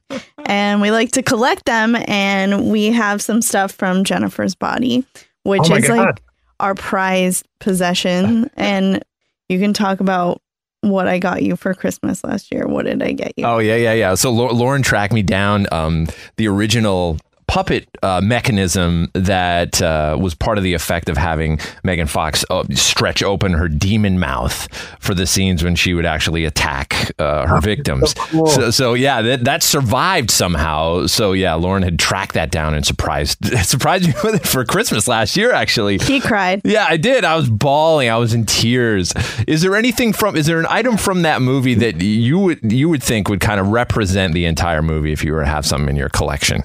[0.44, 1.96] and we like to collect them.
[2.06, 5.06] And we have some stuff from Jennifer's body,
[5.44, 5.96] which oh is God.
[5.96, 6.22] like
[6.60, 8.50] our prized possession.
[8.58, 9.02] and
[9.48, 10.42] you can talk about
[10.82, 12.66] what I got you for Christmas last year.
[12.66, 13.44] What did I get you?
[13.44, 14.14] Oh yeah, yeah, yeah.
[14.14, 17.18] So Lauren tracked me down um, the original
[17.50, 22.62] puppet uh, mechanism that uh, was part of the effect of having Megan Fox uh,
[22.70, 27.60] stretch open her demon mouth for the scenes when she would actually attack uh, her
[27.60, 28.12] victims.
[28.12, 28.46] So, cool.
[28.46, 31.06] so, so, yeah, that, that survived somehow.
[31.06, 35.08] So yeah, Lauren had tracked that down and surprised surprised me with it for Christmas
[35.08, 35.50] last year.
[35.52, 36.60] Actually, he cried.
[36.64, 37.24] Yeah, I did.
[37.24, 38.08] I was bawling.
[38.08, 39.12] I was in tears.
[39.48, 40.36] Is there anything from?
[40.36, 43.58] Is there an item from that movie that you would you would think would kind
[43.58, 46.62] of represent the entire movie if you were to have something in your collection?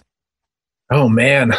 [0.92, 1.52] Oh man,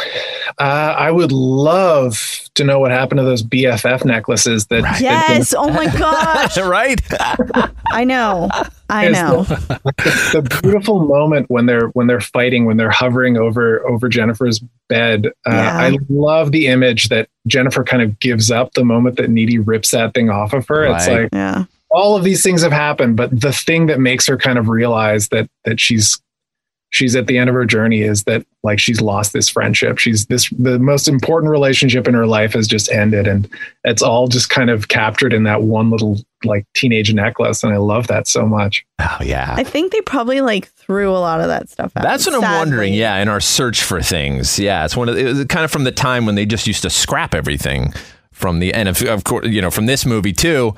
[0.57, 4.67] uh, I would love to know what happened to those BFF necklaces.
[4.67, 5.01] That right.
[5.01, 7.01] yes, oh my gosh, right?
[7.91, 8.49] I know,
[8.89, 9.43] I know.
[9.43, 14.63] The, the, beautiful moment when they're when they're fighting, when they're hovering over over Jennifer's
[14.87, 15.27] bed.
[15.45, 15.77] Uh, yeah.
[15.77, 19.91] I love the image that Jennifer kind of gives up the moment that Needy rips
[19.91, 20.83] that thing off of her.
[20.83, 20.95] Right.
[20.95, 21.65] It's like yeah.
[21.91, 25.27] all of these things have happened, but the thing that makes her kind of realize
[25.29, 26.21] that that she's
[26.89, 29.97] she's at the end of her journey is that like she's lost this friendship.
[29.97, 33.49] She's this the most important relationship in her life has just ended and
[33.83, 37.77] it's all just kind of captured in that one little like teenage necklace and i
[37.77, 38.85] love that so much.
[38.99, 39.55] Oh yeah.
[39.57, 42.47] I think they probably like threw a lot of that stuff out that's what sadly.
[42.47, 44.59] i'm wondering yeah in our search for things.
[44.59, 46.67] Yeah it's one of the, it was kind of from the time when they just
[46.67, 47.93] used to scrap everything
[48.31, 50.75] from the end of, of course you know from this movie too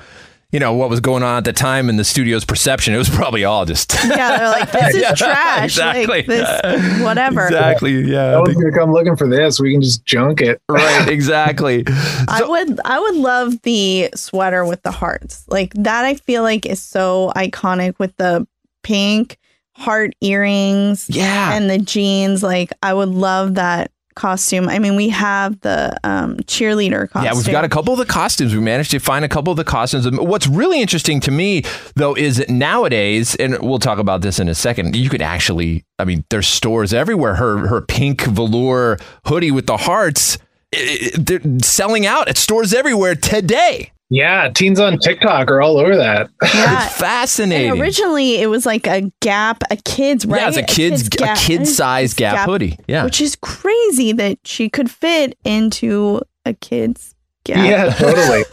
[0.52, 2.94] you know what was going on at the time in the studio's perception.
[2.94, 4.38] It was probably all just yeah.
[4.38, 5.64] They're like, this is yeah, trash.
[5.64, 6.06] Exactly.
[6.06, 7.46] Like, this, whatever.
[7.46, 8.00] Exactly.
[8.00, 8.32] Yeah.
[8.32, 9.60] No one's gonna come looking for this.
[9.60, 10.60] We can just junk it.
[10.68, 11.08] Right.
[11.08, 11.84] Exactly.
[11.86, 11.94] so,
[12.28, 12.80] I would.
[12.84, 15.44] I would love the sweater with the hearts.
[15.48, 16.04] Like that.
[16.04, 18.46] I feel like is so iconic with the
[18.82, 19.38] pink
[19.76, 21.08] heart earrings.
[21.08, 21.54] Yeah.
[21.54, 22.42] And the jeans.
[22.42, 24.68] Like I would love that costume.
[24.68, 27.24] I mean, we have the um, cheerleader costume.
[27.24, 28.54] Yeah, we've got a couple of the costumes.
[28.54, 30.10] We managed to find a couple of the costumes.
[30.10, 31.62] What's really interesting to me,
[31.94, 35.84] though, is that nowadays, and we'll talk about this in a second, you could actually,
[35.98, 37.36] I mean, there's stores everywhere.
[37.36, 40.38] Her her pink velour hoodie with the hearts,
[40.72, 43.92] it, they're selling out at stores everywhere today.
[44.10, 46.30] Yeah, teens on TikTok are all over that.
[46.42, 46.84] Yeah.
[46.84, 47.70] it's fascinating.
[47.70, 50.40] And originally, it was like a Gap, a kid's right.
[50.40, 52.76] Yeah, it's a kid's, a kid's, a kid size Gap, Gap hoodie.
[52.88, 57.64] Yeah, which is crazy that she could fit into a kid's Gap.
[57.64, 58.44] Yeah, totally.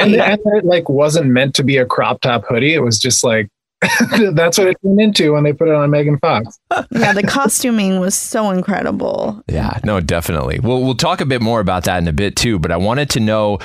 [0.00, 2.72] and, and it like wasn't meant to be a crop top hoodie.
[2.72, 3.50] It was just like
[4.32, 6.58] that's what it turned into when they put it on Megan Fox.
[6.90, 9.42] yeah, the costuming was so incredible.
[9.48, 10.60] Yeah, no, definitely.
[10.60, 12.58] Well, we'll talk a bit more about that in a bit too.
[12.58, 13.58] But I wanted to know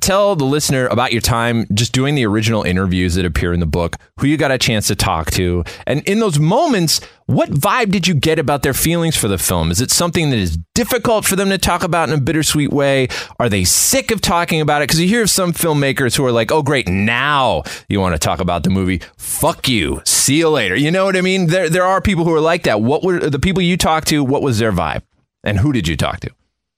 [0.00, 3.66] tell the listener about your time just doing the original interviews that appear in the
[3.66, 7.92] book, who you got a chance to talk to, and in those moments, what vibe
[7.92, 9.70] did you get about their feelings for the film?
[9.70, 13.06] Is it something that is difficult for them to talk about in a bittersweet way?
[13.38, 14.88] Are they sick of talking about it?
[14.88, 18.18] Because you hear of some filmmakers who are like, oh, great, now you want to
[18.18, 19.00] talk about the movie.
[19.16, 20.02] Fuck you.
[20.04, 20.74] See you later.
[20.74, 21.46] You know what I mean?
[21.46, 22.80] There, there are people who are like that.
[22.80, 24.24] What were the people you talked to?
[24.24, 25.02] What was their vibe?
[25.44, 26.30] And who did you talk to?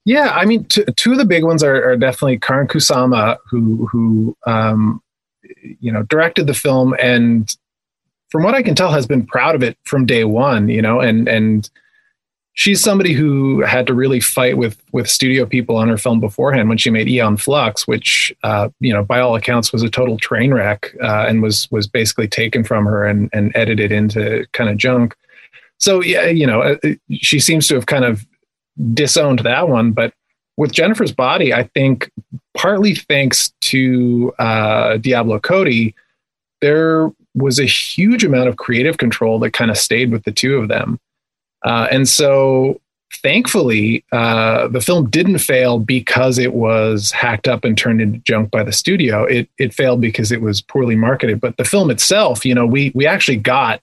[0.05, 3.85] Yeah, I mean, t- two of the big ones are, are, definitely Karyn Kusama, who
[3.87, 5.01] who um,
[5.79, 7.55] you know directed the film, and
[8.29, 10.67] from what I can tell, has been proud of it from day one.
[10.67, 11.69] You know, and and
[12.53, 16.69] she's somebody who had to really fight with with studio people on her film beforehand
[16.69, 20.17] when she made Aeon Flux, which uh, you know by all accounts was a total
[20.17, 24.69] train wreck uh, and was was basically taken from her and and edited into kind
[24.69, 25.15] of junk.
[25.79, 26.77] So yeah, you know, uh,
[27.11, 28.25] she seems to have kind of
[28.93, 29.91] disowned that one.
[29.91, 30.13] But
[30.57, 32.09] with Jennifer's Body, I think
[32.53, 35.95] partly thanks to uh, Diablo Cody,
[36.61, 40.57] there was a huge amount of creative control that kind of stayed with the two
[40.57, 40.99] of them.
[41.63, 42.79] Uh, and so
[43.21, 48.51] thankfully, uh, the film didn't fail because it was hacked up and turned into junk
[48.51, 49.23] by the studio.
[49.23, 51.39] It it failed because it was poorly marketed.
[51.39, 53.81] But the film itself, you know, we we actually got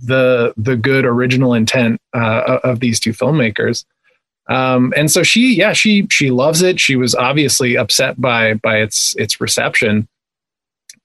[0.00, 3.84] the the good original intent uh, of these two filmmakers.
[4.52, 6.78] Um, and so she, yeah, she she loves it.
[6.78, 10.06] She was obviously upset by by its its reception,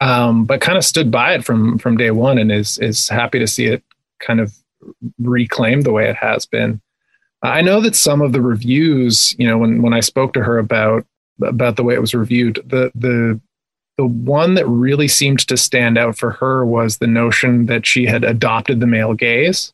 [0.02, 3.40] um, but kind of stood by it from from day one, and is is happy
[3.40, 3.84] to see it
[4.20, 4.54] kind of
[5.18, 6.82] reclaimed the way it has been.
[7.42, 10.58] I know that some of the reviews, you know, when when I spoke to her
[10.58, 11.06] about
[11.42, 13.40] about the way it was reviewed, the the
[13.98, 18.08] the one that really seemed to stand out for her was the notion that she
[18.08, 19.72] had adopted the male gaze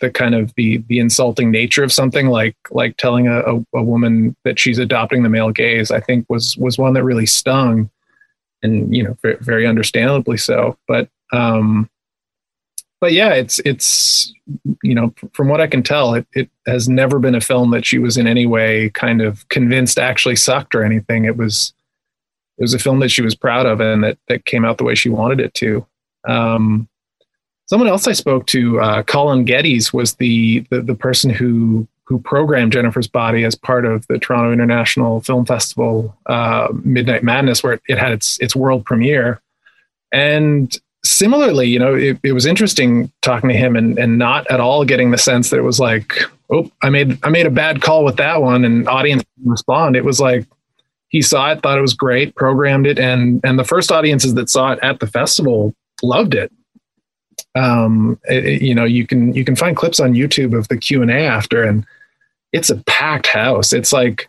[0.00, 3.82] the kind of the the insulting nature of something like like telling a, a, a,
[3.82, 7.88] woman that she's adopting the male gaze i think was was one that really stung
[8.64, 10.76] and you know very, very understandably so.
[10.88, 11.88] But um
[13.00, 14.32] but yeah it's it's
[14.82, 17.84] you know from what i can tell it, it has never been a film that
[17.84, 21.24] she was in any way kind of convinced actually sucked or anything.
[21.26, 21.72] It was
[22.58, 24.84] it was a film that she was proud of and that that came out the
[24.84, 25.86] way she wanted it to.
[26.26, 26.88] Um
[27.66, 32.18] Someone else I spoke to, uh, Colin Geddes, was the, the, the person who who
[32.18, 37.80] programmed Jennifer's Body as part of the Toronto International Film Festival uh, Midnight Madness, where
[37.88, 39.40] it had its its world premiere.
[40.12, 44.60] And similarly, you know, it, it was interesting talking to him and and not at
[44.60, 46.14] all getting the sense that it was like,
[46.50, 49.96] oh, I made I made a bad call with that one, and audience respond.
[49.96, 50.46] It was like
[51.08, 54.50] he saw it, thought it was great, programmed it, and and the first audiences that
[54.50, 56.52] saw it at the festival loved it
[57.54, 61.02] um, it, you know, you can you can find clips on YouTube of the Q
[61.02, 61.86] and A after, and
[62.52, 63.72] it's a packed house.
[63.72, 64.28] It's like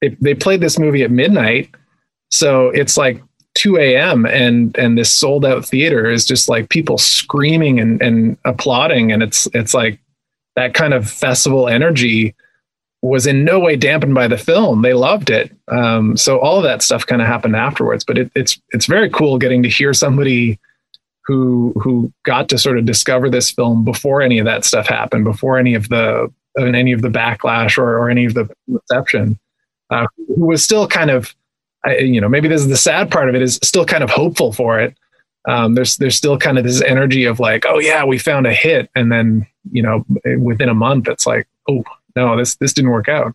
[0.00, 1.70] they they played this movie at midnight,
[2.30, 3.22] so it's like
[3.54, 4.26] 2 a.m.
[4.26, 9.22] and and this sold out theater is just like people screaming and and applauding, and
[9.22, 9.98] it's it's like
[10.56, 12.34] that kind of festival energy
[13.02, 14.82] was in no way dampened by the film.
[14.82, 15.50] They loved it.
[15.68, 18.04] Um, so all of that stuff kind of happened afterwards.
[18.04, 20.58] But it, it's it's very cool getting to hear somebody
[21.24, 25.24] who who got to sort of discover this film before any of that stuff happened,
[25.24, 29.38] before any of the any of the backlash or, or any of the reception,
[29.90, 31.34] uh, who was still kind of,
[31.86, 34.52] you know, maybe this is the sad part of it is still kind of hopeful
[34.52, 34.96] for it.
[35.48, 38.52] Um, there's there's still kind of this energy of like, oh yeah, we found a
[38.52, 40.04] hit, and then you know,
[40.38, 41.82] within a month, it's like, oh
[42.14, 43.34] no, this this didn't work out.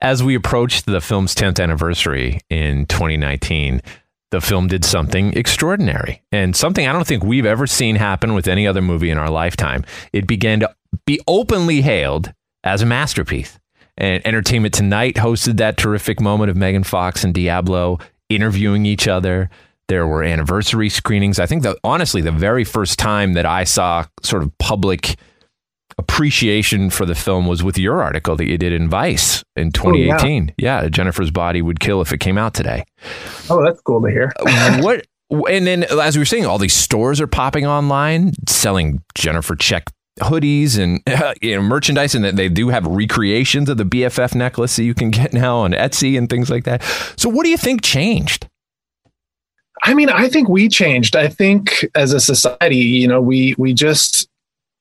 [0.00, 3.82] As we approached the film's 10th anniversary in 2019,
[4.30, 8.48] the film did something extraordinary and something I don't think we've ever seen happen with
[8.48, 9.84] any other movie in our lifetime.
[10.12, 10.74] It began to
[11.06, 12.32] be openly hailed
[12.64, 13.58] as a masterpiece.
[13.96, 19.50] And Entertainment Tonight hosted that terrific moment of Megan Fox and Diablo interviewing each other.
[19.88, 21.38] There were anniversary screenings.
[21.38, 25.16] I think that honestly, the very first time that I saw sort of public
[25.98, 30.42] appreciation for the film was with your article that you did in Vice in 2018.
[30.50, 30.82] Oh, yeah.
[30.82, 32.84] yeah, Jennifer's Body would kill if it came out today.
[33.48, 34.32] Oh, that's cool to hear.
[34.80, 35.06] what?
[35.48, 39.84] And then, as we were saying, all these stores are popping online selling Jennifer Check
[40.18, 41.00] hoodies and
[41.42, 45.10] you know, merchandise, and they do have recreations of the BFF necklace that you can
[45.10, 46.82] get now on Etsy and things like that.
[47.16, 48.48] So, what do you think changed?
[49.82, 51.16] I mean, I think we changed.
[51.16, 54.28] I think as a society, you know, we we just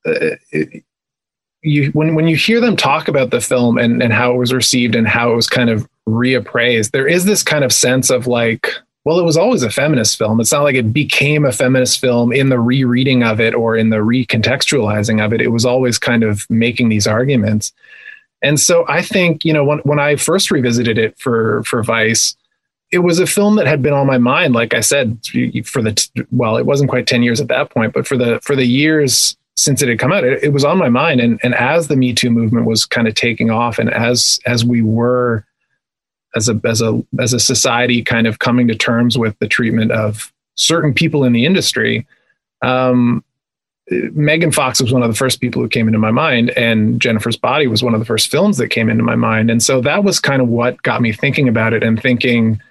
[0.06, 0.36] uh,
[1.62, 4.54] you when when you hear them talk about the film and and how it was
[4.54, 8.28] received and how it was kind of reappraised, there is this kind of sense of
[8.28, 8.72] like,
[9.06, 10.40] well, it was always a feminist film.
[10.40, 13.90] It's not like it became a feminist film in the rereading of it or in
[13.90, 15.42] the recontextualizing of it.
[15.42, 17.74] It was always kind of making these arguments.
[18.42, 22.38] And so I think, you know, when when I first revisited it for for Vice,
[22.92, 25.20] it was a film that had been on my mind, like I said,
[25.66, 28.56] for the well, it wasn't quite ten years at that point, but for the for
[28.56, 31.20] the years since it had come out, it, it was on my mind.
[31.20, 34.64] And and as the Me Too movement was kind of taking off, and as as
[34.64, 35.46] we were
[36.36, 39.92] as a as a as a society kind of coming to terms with the treatment
[39.92, 42.08] of certain people in the industry,
[42.62, 43.24] um,
[43.90, 47.38] Megan Fox was one of the first people who came into my mind, and Jennifer's
[47.38, 49.50] Body was one of the first films that came into my mind.
[49.50, 52.62] And so that was kind of what got me thinking about it and thinking,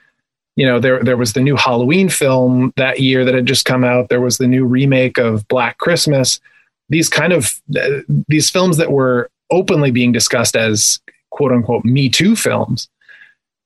[0.56, 3.84] you know, there there was the new Halloween film that year that had just come
[3.84, 4.08] out.
[4.08, 6.40] There was the new remake of Black Christmas.
[6.88, 12.08] These kind of uh, these films that were openly being discussed as quote unquote Me
[12.08, 12.88] Too films.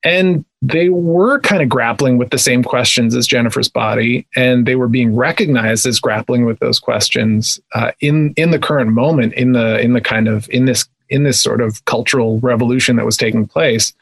[0.04, 4.74] And they were kind of grappling with the same questions as Jennifer's body, and they
[4.74, 9.52] were being recognized as grappling with those questions uh, in in the current moment, in
[9.52, 13.16] the in the kind of in this in this sort of cultural revolution that was
[13.16, 13.92] taking place.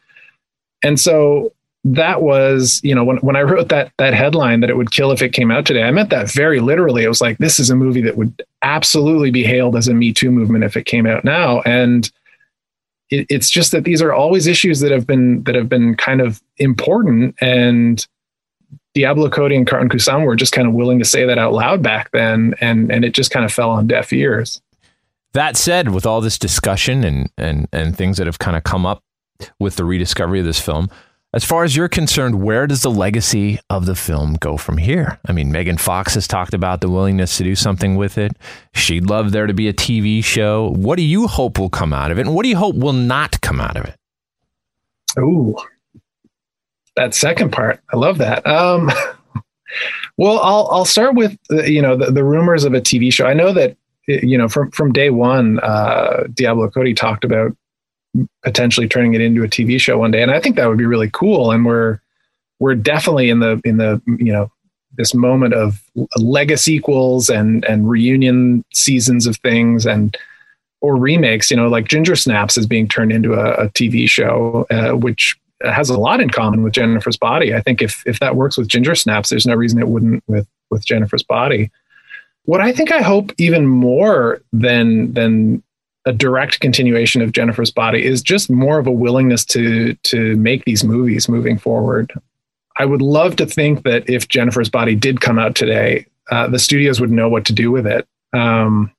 [0.83, 1.53] And so
[1.85, 5.13] that was, you know, when, when I wrote that that headline that it would kill
[5.13, 7.05] if it came out today, I meant that very literally.
[7.05, 10.13] It was like this is a movie that would absolutely be hailed as a Me
[10.13, 11.61] Too movement if it came out now.
[11.63, 12.11] And
[13.11, 16.21] it, it's just that these are always issues that have been that have been kind
[16.21, 18.07] of important and
[18.95, 21.83] Diablo Cody and Karyn Kusama were just kind of willing to say that out loud
[21.83, 24.61] back then, and and it just kind of fell on deaf ears.
[25.33, 28.85] That said, with all this discussion and and and things that have kind of come
[28.85, 29.03] up
[29.61, 30.91] with the rediscovery of this film,
[31.33, 35.21] as far as you're concerned, where does the legacy of the film go from here?
[35.27, 38.33] I mean, Megan Fox has talked about the willingness to do something with it.
[38.75, 40.71] She'd love there to be a TV show.
[40.71, 42.27] What do you hope will come out of it?
[42.27, 43.95] And what do you hope will not come out of it?
[45.21, 45.57] Ooh,
[46.97, 47.81] that second part.
[47.93, 48.45] I love that.
[48.45, 48.91] Um,
[50.17, 53.27] well, I'll, I'll start with, you know, the, the rumors of a TV show.
[53.27, 53.77] I know that,
[54.09, 57.57] you know, from, from day one, uh, Diablo Cody talked about
[58.43, 60.23] potentially turning it into a TV show one day.
[60.23, 61.51] And I think that would be really cool.
[61.51, 62.01] And we're
[62.59, 64.51] we're definitely in the in the you know
[64.97, 65.83] this moment of
[66.19, 70.17] lega sequels and and reunion seasons of things and
[70.81, 71.51] or remakes.
[71.51, 75.37] You know, like Ginger Snaps is being turned into a, a TV show, uh, which
[75.63, 77.55] has a lot in common with Jennifer's Body.
[77.55, 80.47] I think if if that works with Ginger Snaps, there's no reason it wouldn't with
[80.71, 81.71] with Jennifer's Body.
[82.45, 85.63] What I think I hope even more than than
[86.07, 90.65] a direct continuation of Jennifer's Body is just more of a willingness to to make
[90.65, 92.13] these movies moving forward.
[92.79, 96.59] I would love to think that if Jennifer's Body did come out today, uh, the
[96.59, 98.07] studios would know what to do with it.
[98.33, 98.91] Um,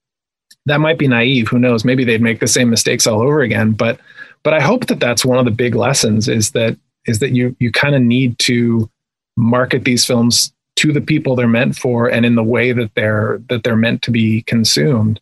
[0.65, 1.47] that might be naive.
[1.47, 1.83] Who knows?
[1.83, 3.71] Maybe they'd make the same mistakes all over again.
[3.71, 3.99] But
[4.43, 6.77] but I hope that that's one of the big lessons is that
[7.07, 8.89] is that you you kind of need to
[9.37, 13.41] market these films to the people they're meant for and in the way that they're
[13.49, 15.19] that they're meant to be consumed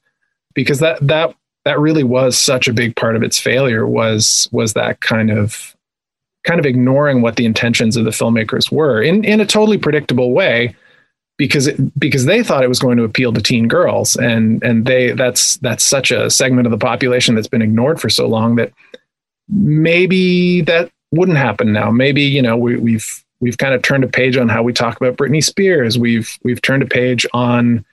[0.54, 1.34] because that that
[1.70, 5.76] that really was such a big part of its failure was was that kind of
[6.44, 10.32] kind of ignoring what the intentions of the filmmakers were in in a totally predictable
[10.32, 10.76] way
[11.38, 14.16] because it, because they thought it was going to appeal to teen girls.
[14.16, 18.10] And and they that's that's such a segment of the population that's been ignored for
[18.10, 18.74] so long that
[19.48, 21.92] maybe that wouldn't happen now.
[21.92, 24.98] Maybe you know we, we've we've kind of turned a page on how we talk
[24.98, 26.00] about Britney Spears.
[26.00, 27.86] We've we've turned a page on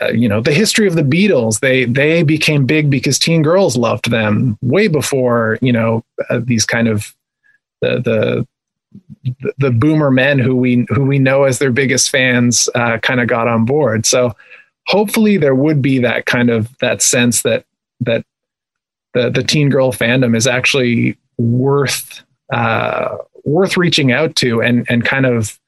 [0.00, 1.60] uh, you know the history of the Beatles.
[1.60, 6.64] They they became big because teen girls loved them way before you know uh, these
[6.64, 7.14] kind of
[7.80, 8.46] the the
[9.58, 13.28] the boomer men who we who we know as their biggest fans uh, kind of
[13.28, 14.06] got on board.
[14.06, 14.34] So
[14.86, 17.64] hopefully there would be that kind of that sense that
[18.00, 18.24] that
[19.14, 22.22] the the teen girl fandom is actually worth
[22.52, 25.58] uh, worth reaching out to and and kind of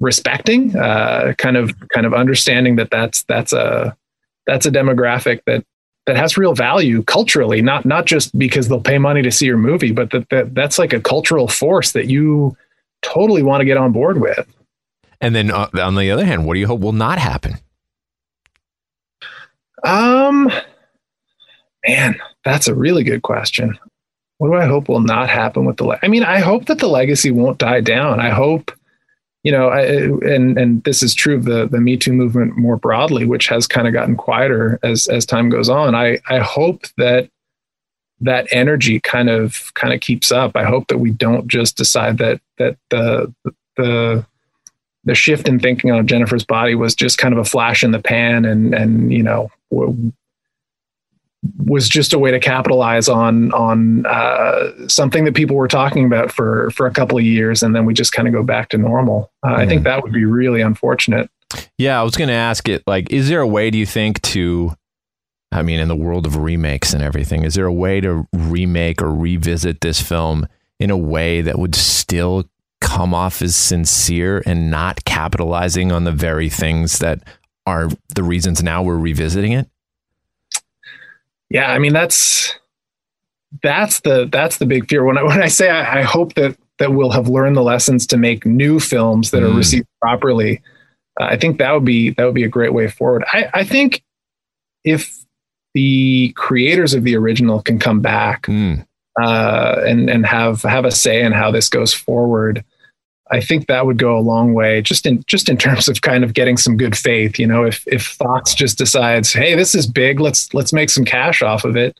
[0.00, 3.96] respecting, uh, kind of kind of understanding that that's that's a
[4.46, 5.64] that's a demographic that
[6.06, 9.58] that has real value culturally, not not just because they'll pay money to see your
[9.58, 12.56] movie, but that, that that's like a cultural force that you
[13.02, 14.46] totally want to get on board with.
[15.20, 17.56] And then uh, on the other hand, what do you hope will not happen?
[19.84, 20.50] Um,
[21.86, 23.78] man, that's a really good question.
[24.38, 25.84] What do I hope will not happen with the?
[25.84, 28.20] Le- I mean, I hope that the legacy won't die down.
[28.20, 28.72] I hope
[29.42, 32.76] you know, I, and and this is true of the the Me Too movement more
[32.76, 35.94] broadly, which has kind of gotten quieter as as time goes on.
[35.94, 37.30] I I hope that
[38.20, 40.56] that energy kind of kind of keeps up.
[40.56, 43.34] I hope that we don't just decide that that the
[43.76, 44.26] the
[45.04, 47.98] the shift in thinking on Jennifer's body was just kind of a flash in the
[47.98, 49.50] pan, and and you know
[51.56, 56.30] was just a way to capitalize on on uh, something that people were talking about
[56.30, 58.78] for for a couple of years, and then we just kind of go back to
[58.78, 59.32] normal.
[59.42, 59.56] Uh, mm.
[59.56, 61.30] I think that would be really unfortunate.
[61.78, 62.82] Yeah, I was going to ask it.
[62.86, 63.70] Like, is there a way?
[63.70, 64.74] Do you think to
[65.52, 69.02] I mean, in the world of remakes and everything, is there a way to remake
[69.02, 70.46] or revisit this film
[70.78, 72.44] in a way that would still
[72.80, 77.22] come off as sincere and not capitalizing on the very things that
[77.66, 79.68] are the reasons now we're revisiting it?
[81.50, 82.54] Yeah, I mean that's
[83.62, 85.04] that's the that's the big fear.
[85.04, 88.06] When I, when I say I, I hope that that we'll have learned the lessons
[88.06, 89.52] to make new films that mm.
[89.52, 90.62] are received properly,
[91.20, 93.24] uh, I think that would be that would be a great way forward.
[93.32, 94.02] I, I think
[94.84, 95.24] if
[95.74, 98.84] the creators of the original can come back mm.
[99.20, 102.64] uh, and and have have a say in how this goes forward,
[103.30, 104.82] I think that would go a long way.
[104.82, 107.38] Just in just in terms of kind of getting some good faith.
[107.38, 111.04] You know, if if Fox just decides, hey, this is big, let's let's make some
[111.04, 111.98] cash off of it.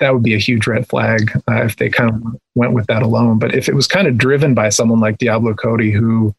[0.00, 3.02] That would be a huge red flag uh, if they kind of went with that
[3.02, 3.38] alone.
[3.38, 6.34] But if it was kind of driven by someone like Diablo Cody, who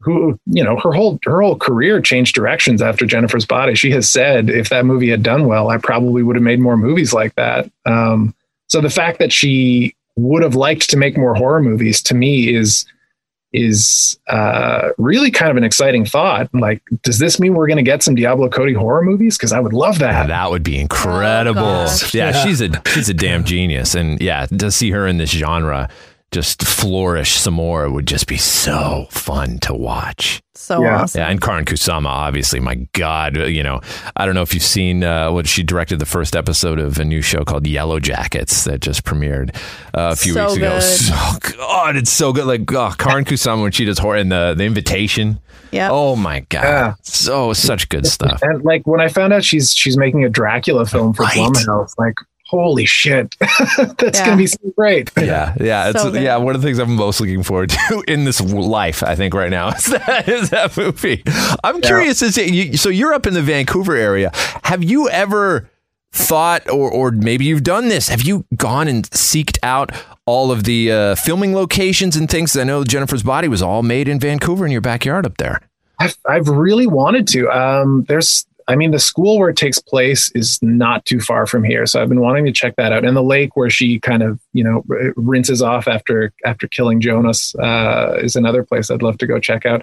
[0.00, 3.74] who you know her whole her whole career changed directions after Jennifer's Body.
[3.74, 6.76] She has said if that movie had done well, I probably would have made more
[6.76, 7.70] movies like that.
[7.86, 8.34] Um,
[8.68, 12.54] so the fact that she would have liked to make more horror movies to me
[12.54, 12.86] is
[13.52, 16.52] is uh, really kind of an exciting thought.
[16.52, 19.38] Like, does this mean we're going to get some Diablo Cody horror movies?
[19.38, 20.10] Because I would love that.
[20.10, 21.62] Yeah, that would be incredible.
[21.62, 25.18] Oh, yeah, yeah, she's a she's a damn genius, and yeah, to see her in
[25.18, 25.88] this genre
[26.34, 30.42] just flourish some more It would just be so fun to watch.
[30.54, 31.02] So yeah.
[31.02, 31.20] awesome.
[31.20, 33.80] Yeah, and Karyn Kusama, obviously, my God, you know,
[34.16, 37.04] I don't know if you've seen uh, what she directed the first episode of a
[37.04, 39.54] new show called Yellowjackets that just premiered
[39.96, 40.80] uh, a few so weeks ago.
[40.80, 42.46] So God, it's so good.
[42.46, 45.38] Like oh, Karyn Kusama when she does horror and the the invitation.
[45.70, 45.88] Yeah.
[45.90, 46.64] Oh my God.
[46.64, 46.94] Yeah.
[47.02, 48.40] So such good stuff.
[48.42, 51.36] And like when I found out she's she's making a Dracula film for right.
[51.36, 52.14] Blumhouse, like
[52.46, 53.34] holy shit.
[53.40, 54.24] That's yeah.
[54.24, 55.10] gonna be so great.
[55.16, 58.24] Yeah yeah it's so yeah one of the things i'm most looking forward to in
[58.24, 61.22] this life i think right now is that is that movie.
[61.62, 61.86] I'm yeah.
[61.86, 64.30] curious is it, you, so you're up in the vancouver area.
[64.64, 65.70] Have you ever
[66.12, 69.90] thought or or maybe you've done this have you gone and seeked out
[70.26, 72.56] all of the uh, filming locations and things?
[72.56, 75.60] I know jennifer's body was all made in vancouver in your backyard up there.
[75.98, 77.48] I've, I've really wanted to.
[77.50, 81.64] Um, there's I mean, the school where it takes place is not too far from
[81.64, 83.04] here, so I've been wanting to check that out.
[83.04, 84.84] And the lake where she kind of, you know,
[85.16, 89.66] rinses off after after killing Jonas uh, is another place I'd love to go check
[89.66, 89.82] out.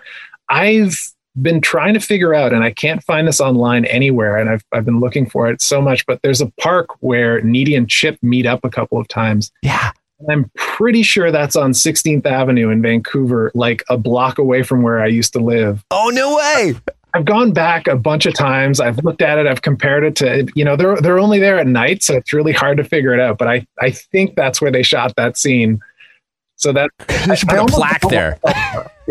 [0.49, 0.97] I've
[1.41, 4.85] been trying to figure out, and I can't find this online anywhere, and I've I've
[4.85, 6.05] been looking for it so much.
[6.05, 9.51] But there's a park where Needy and Chip meet up a couple of times.
[9.61, 9.91] Yeah.
[10.29, 15.01] I'm pretty sure that's on 16th Avenue in Vancouver, like a block away from where
[15.01, 15.83] I used to live.
[15.89, 16.75] Oh no way!
[17.13, 18.79] I've gone back a bunch of times.
[18.79, 19.47] I've looked at it.
[19.47, 22.53] I've compared it to, you know, they're they're only there at night, so it's really
[22.53, 23.37] hard to figure it out.
[23.37, 25.81] But I I think that's where they shot that scene.
[26.55, 26.91] So that
[27.27, 28.39] you should put a plaque there.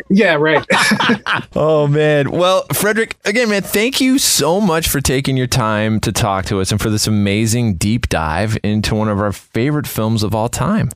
[0.09, 0.65] yeah, right.
[1.57, 2.31] oh man.
[2.31, 6.61] Well, Frederick, again, man, thank you so much for taking your time to talk to
[6.61, 10.49] us and for this amazing deep dive into one of our favorite films of all
[10.49, 10.91] time.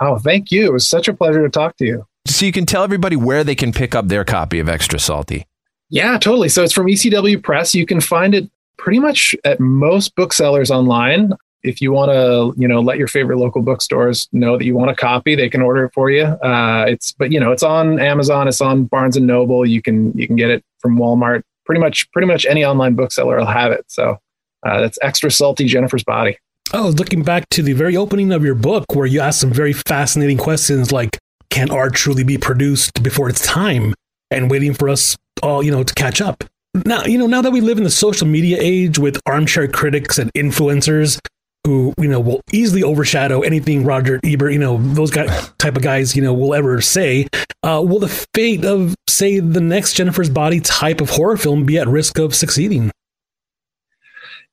[0.00, 0.64] Oh, thank you.
[0.64, 2.06] It was such a pleasure to talk to you.
[2.26, 5.44] So you can tell everybody where they can pick up their copy of Extra Salty.
[5.90, 6.48] Yeah, totally.
[6.48, 7.74] So it's from ECW Press.
[7.74, 11.32] You can find it pretty much at most booksellers online.
[11.62, 14.90] If you want to, you know, let your favorite local bookstores know that you want
[14.90, 16.22] a copy, they can order it for you.
[16.22, 19.66] Uh, it's, but you know, it's on Amazon, it's on Barnes and Noble.
[19.66, 21.42] You can you can get it from Walmart.
[21.66, 23.84] Pretty much, pretty much any online bookseller will have it.
[23.88, 24.18] So
[24.64, 26.38] uh, that's extra salty Jennifer's Body.
[26.72, 29.72] Oh, looking back to the very opening of your book, where you asked some very
[29.72, 31.18] fascinating questions like,
[31.50, 33.94] "Can art truly be produced before its time?"
[34.30, 36.44] And waiting for us all, you know, to catch up.
[36.84, 40.18] Now, you know, now that we live in the social media age with armchair critics
[40.18, 41.18] and influencers
[41.64, 45.26] who, you know, will easily overshadow anything Roger Ebert, you know, those guy
[45.58, 47.26] type of guys, you know, will ever say,
[47.62, 51.78] uh, will the fate of, say, the next Jennifer's Body type of horror film be
[51.78, 52.90] at risk of succeeding?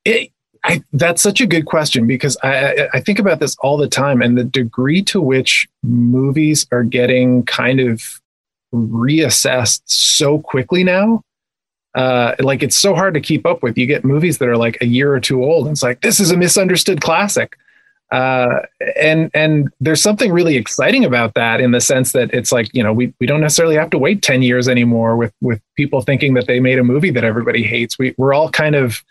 [0.03, 0.31] It,
[0.63, 4.21] I, that's such a good question because I, I think about this all the time
[4.21, 8.01] and the degree to which movies are getting kind of
[8.75, 11.23] reassessed so quickly now.
[11.95, 13.77] Uh, like it's so hard to keep up with.
[13.77, 16.19] You get movies that are like a year or two old, and it's like this
[16.19, 17.57] is a misunderstood classic.
[18.11, 18.61] Uh,
[18.97, 22.83] and and there's something really exciting about that in the sense that it's like you
[22.83, 26.33] know we we don't necessarily have to wait ten years anymore with with people thinking
[26.33, 27.97] that they made a movie that everybody hates.
[27.97, 29.03] We we're all kind of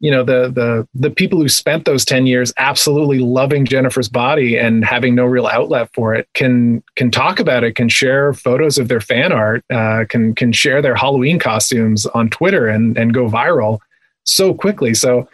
[0.00, 4.56] you know the the the people who spent those 10 years absolutely loving Jennifer's body
[4.56, 8.78] and having no real outlet for it can can talk about it can share photos
[8.78, 13.12] of their fan art uh, can can share their Halloween costumes on Twitter and and
[13.12, 13.80] go viral
[14.28, 14.94] so quickly.
[14.94, 15.28] So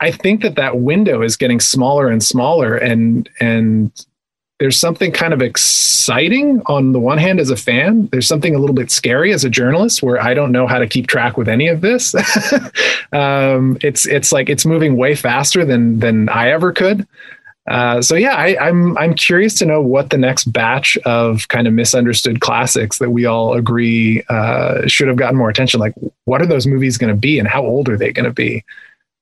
[0.00, 3.92] I think that that window is getting smaller and smaller and and
[4.58, 8.08] there's something kind of exciting on the one hand as a fan.
[8.10, 10.86] There's something a little bit scary as a journalist where I don't know how to
[10.86, 12.14] keep track with any of this.
[13.12, 17.06] um, it's it's like it's moving way faster than than I ever could.
[17.68, 21.68] Uh, so yeah, I, I'm I'm curious to know what the next batch of kind
[21.68, 25.78] of misunderstood classics that we all agree uh, should have gotten more attention.
[25.78, 25.94] Like,
[26.24, 28.64] what are those movies going to be, and how old are they going to be?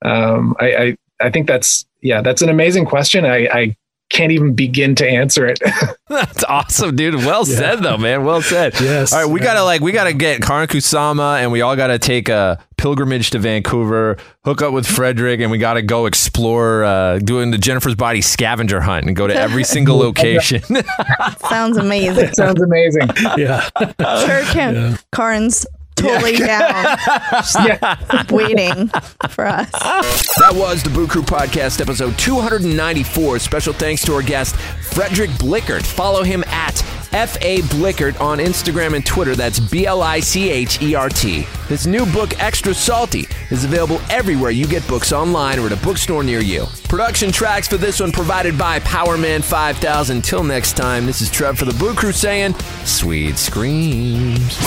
[0.02, 3.24] Um, I, I I think that's yeah, that's an amazing question.
[3.24, 3.76] I, I
[4.08, 5.58] can't even begin to answer it.
[6.08, 7.16] That's awesome, dude.
[7.16, 7.56] Well yeah.
[7.56, 8.24] said, though, man.
[8.24, 8.74] Well said.
[8.80, 9.12] Yes.
[9.12, 12.28] All right, we gotta like we gotta get Karyn Kusama, and we all gotta take
[12.28, 17.50] a pilgrimage to Vancouver, hook up with Frederick, and we gotta go explore uh, doing
[17.50, 20.62] the Jennifer's Body scavenger hunt and go to every single location.
[21.48, 22.28] Sounds amazing.
[22.34, 23.08] Sounds amazing.
[23.36, 23.68] Yeah.
[23.80, 24.74] Sure can.
[24.74, 24.96] Yeah.
[25.12, 26.96] Karyn's totally yeah.
[26.96, 27.66] down.
[27.66, 28.24] yeah.
[28.30, 28.88] waiting
[29.30, 29.70] for us.
[30.38, 33.38] That was the Boo Crew Podcast, episode 294.
[33.38, 35.82] Special thanks to our guest, Frederick Blichert.
[35.82, 36.82] Follow him at
[37.16, 37.62] F.A.
[37.62, 39.34] Blichert on Instagram and Twitter.
[39.34, 41.46] That's B L I C H E R T.
[41.66, 45.76] His new book, Extra Salty, is available everywhere you get books online or at a
[45.76, 46.66] bookstore near you.
[46.88, 50.22] Production tracks for this one provided by Powerman 5000.
[50.22, 52.52] Till next time, this is Trev for the Boo Crew saying,
[52.84, 54.58] Sweet screams.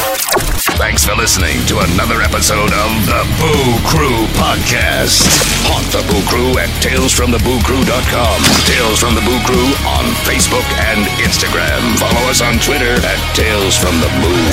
[0.76, 5.24] Thanks for listening to another episode of the Boo Crew Podcast.
[5.70, 8.38] Haunt the Boo Crew at talesfromthebooCrew.com.
[8.68, 11.80] Tales from the Boo Crew on Facebook and Instagram.
[12.00, 14.44] Follow us on Twitter at Tales from the Boo.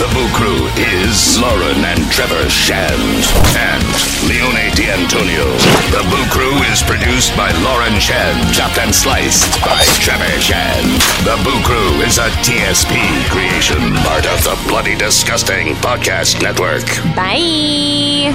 [0.00, 2.98] The Boo Crew is Lauren and Trevor Shand
[3.54, 3.84] and
[4.26, 5.46] Leone D'Antonio.
[5.94, 11.00] The Boo Crew is produced by Lauren Shand, chopped and sliced by Trevor Shand.
[11.22, 12.96] The Boo Crew is a TSP
[13.30, 16.86] creation, part of the Bloody Disgusting Podcast Network.
[17.14, 18.34] Bye.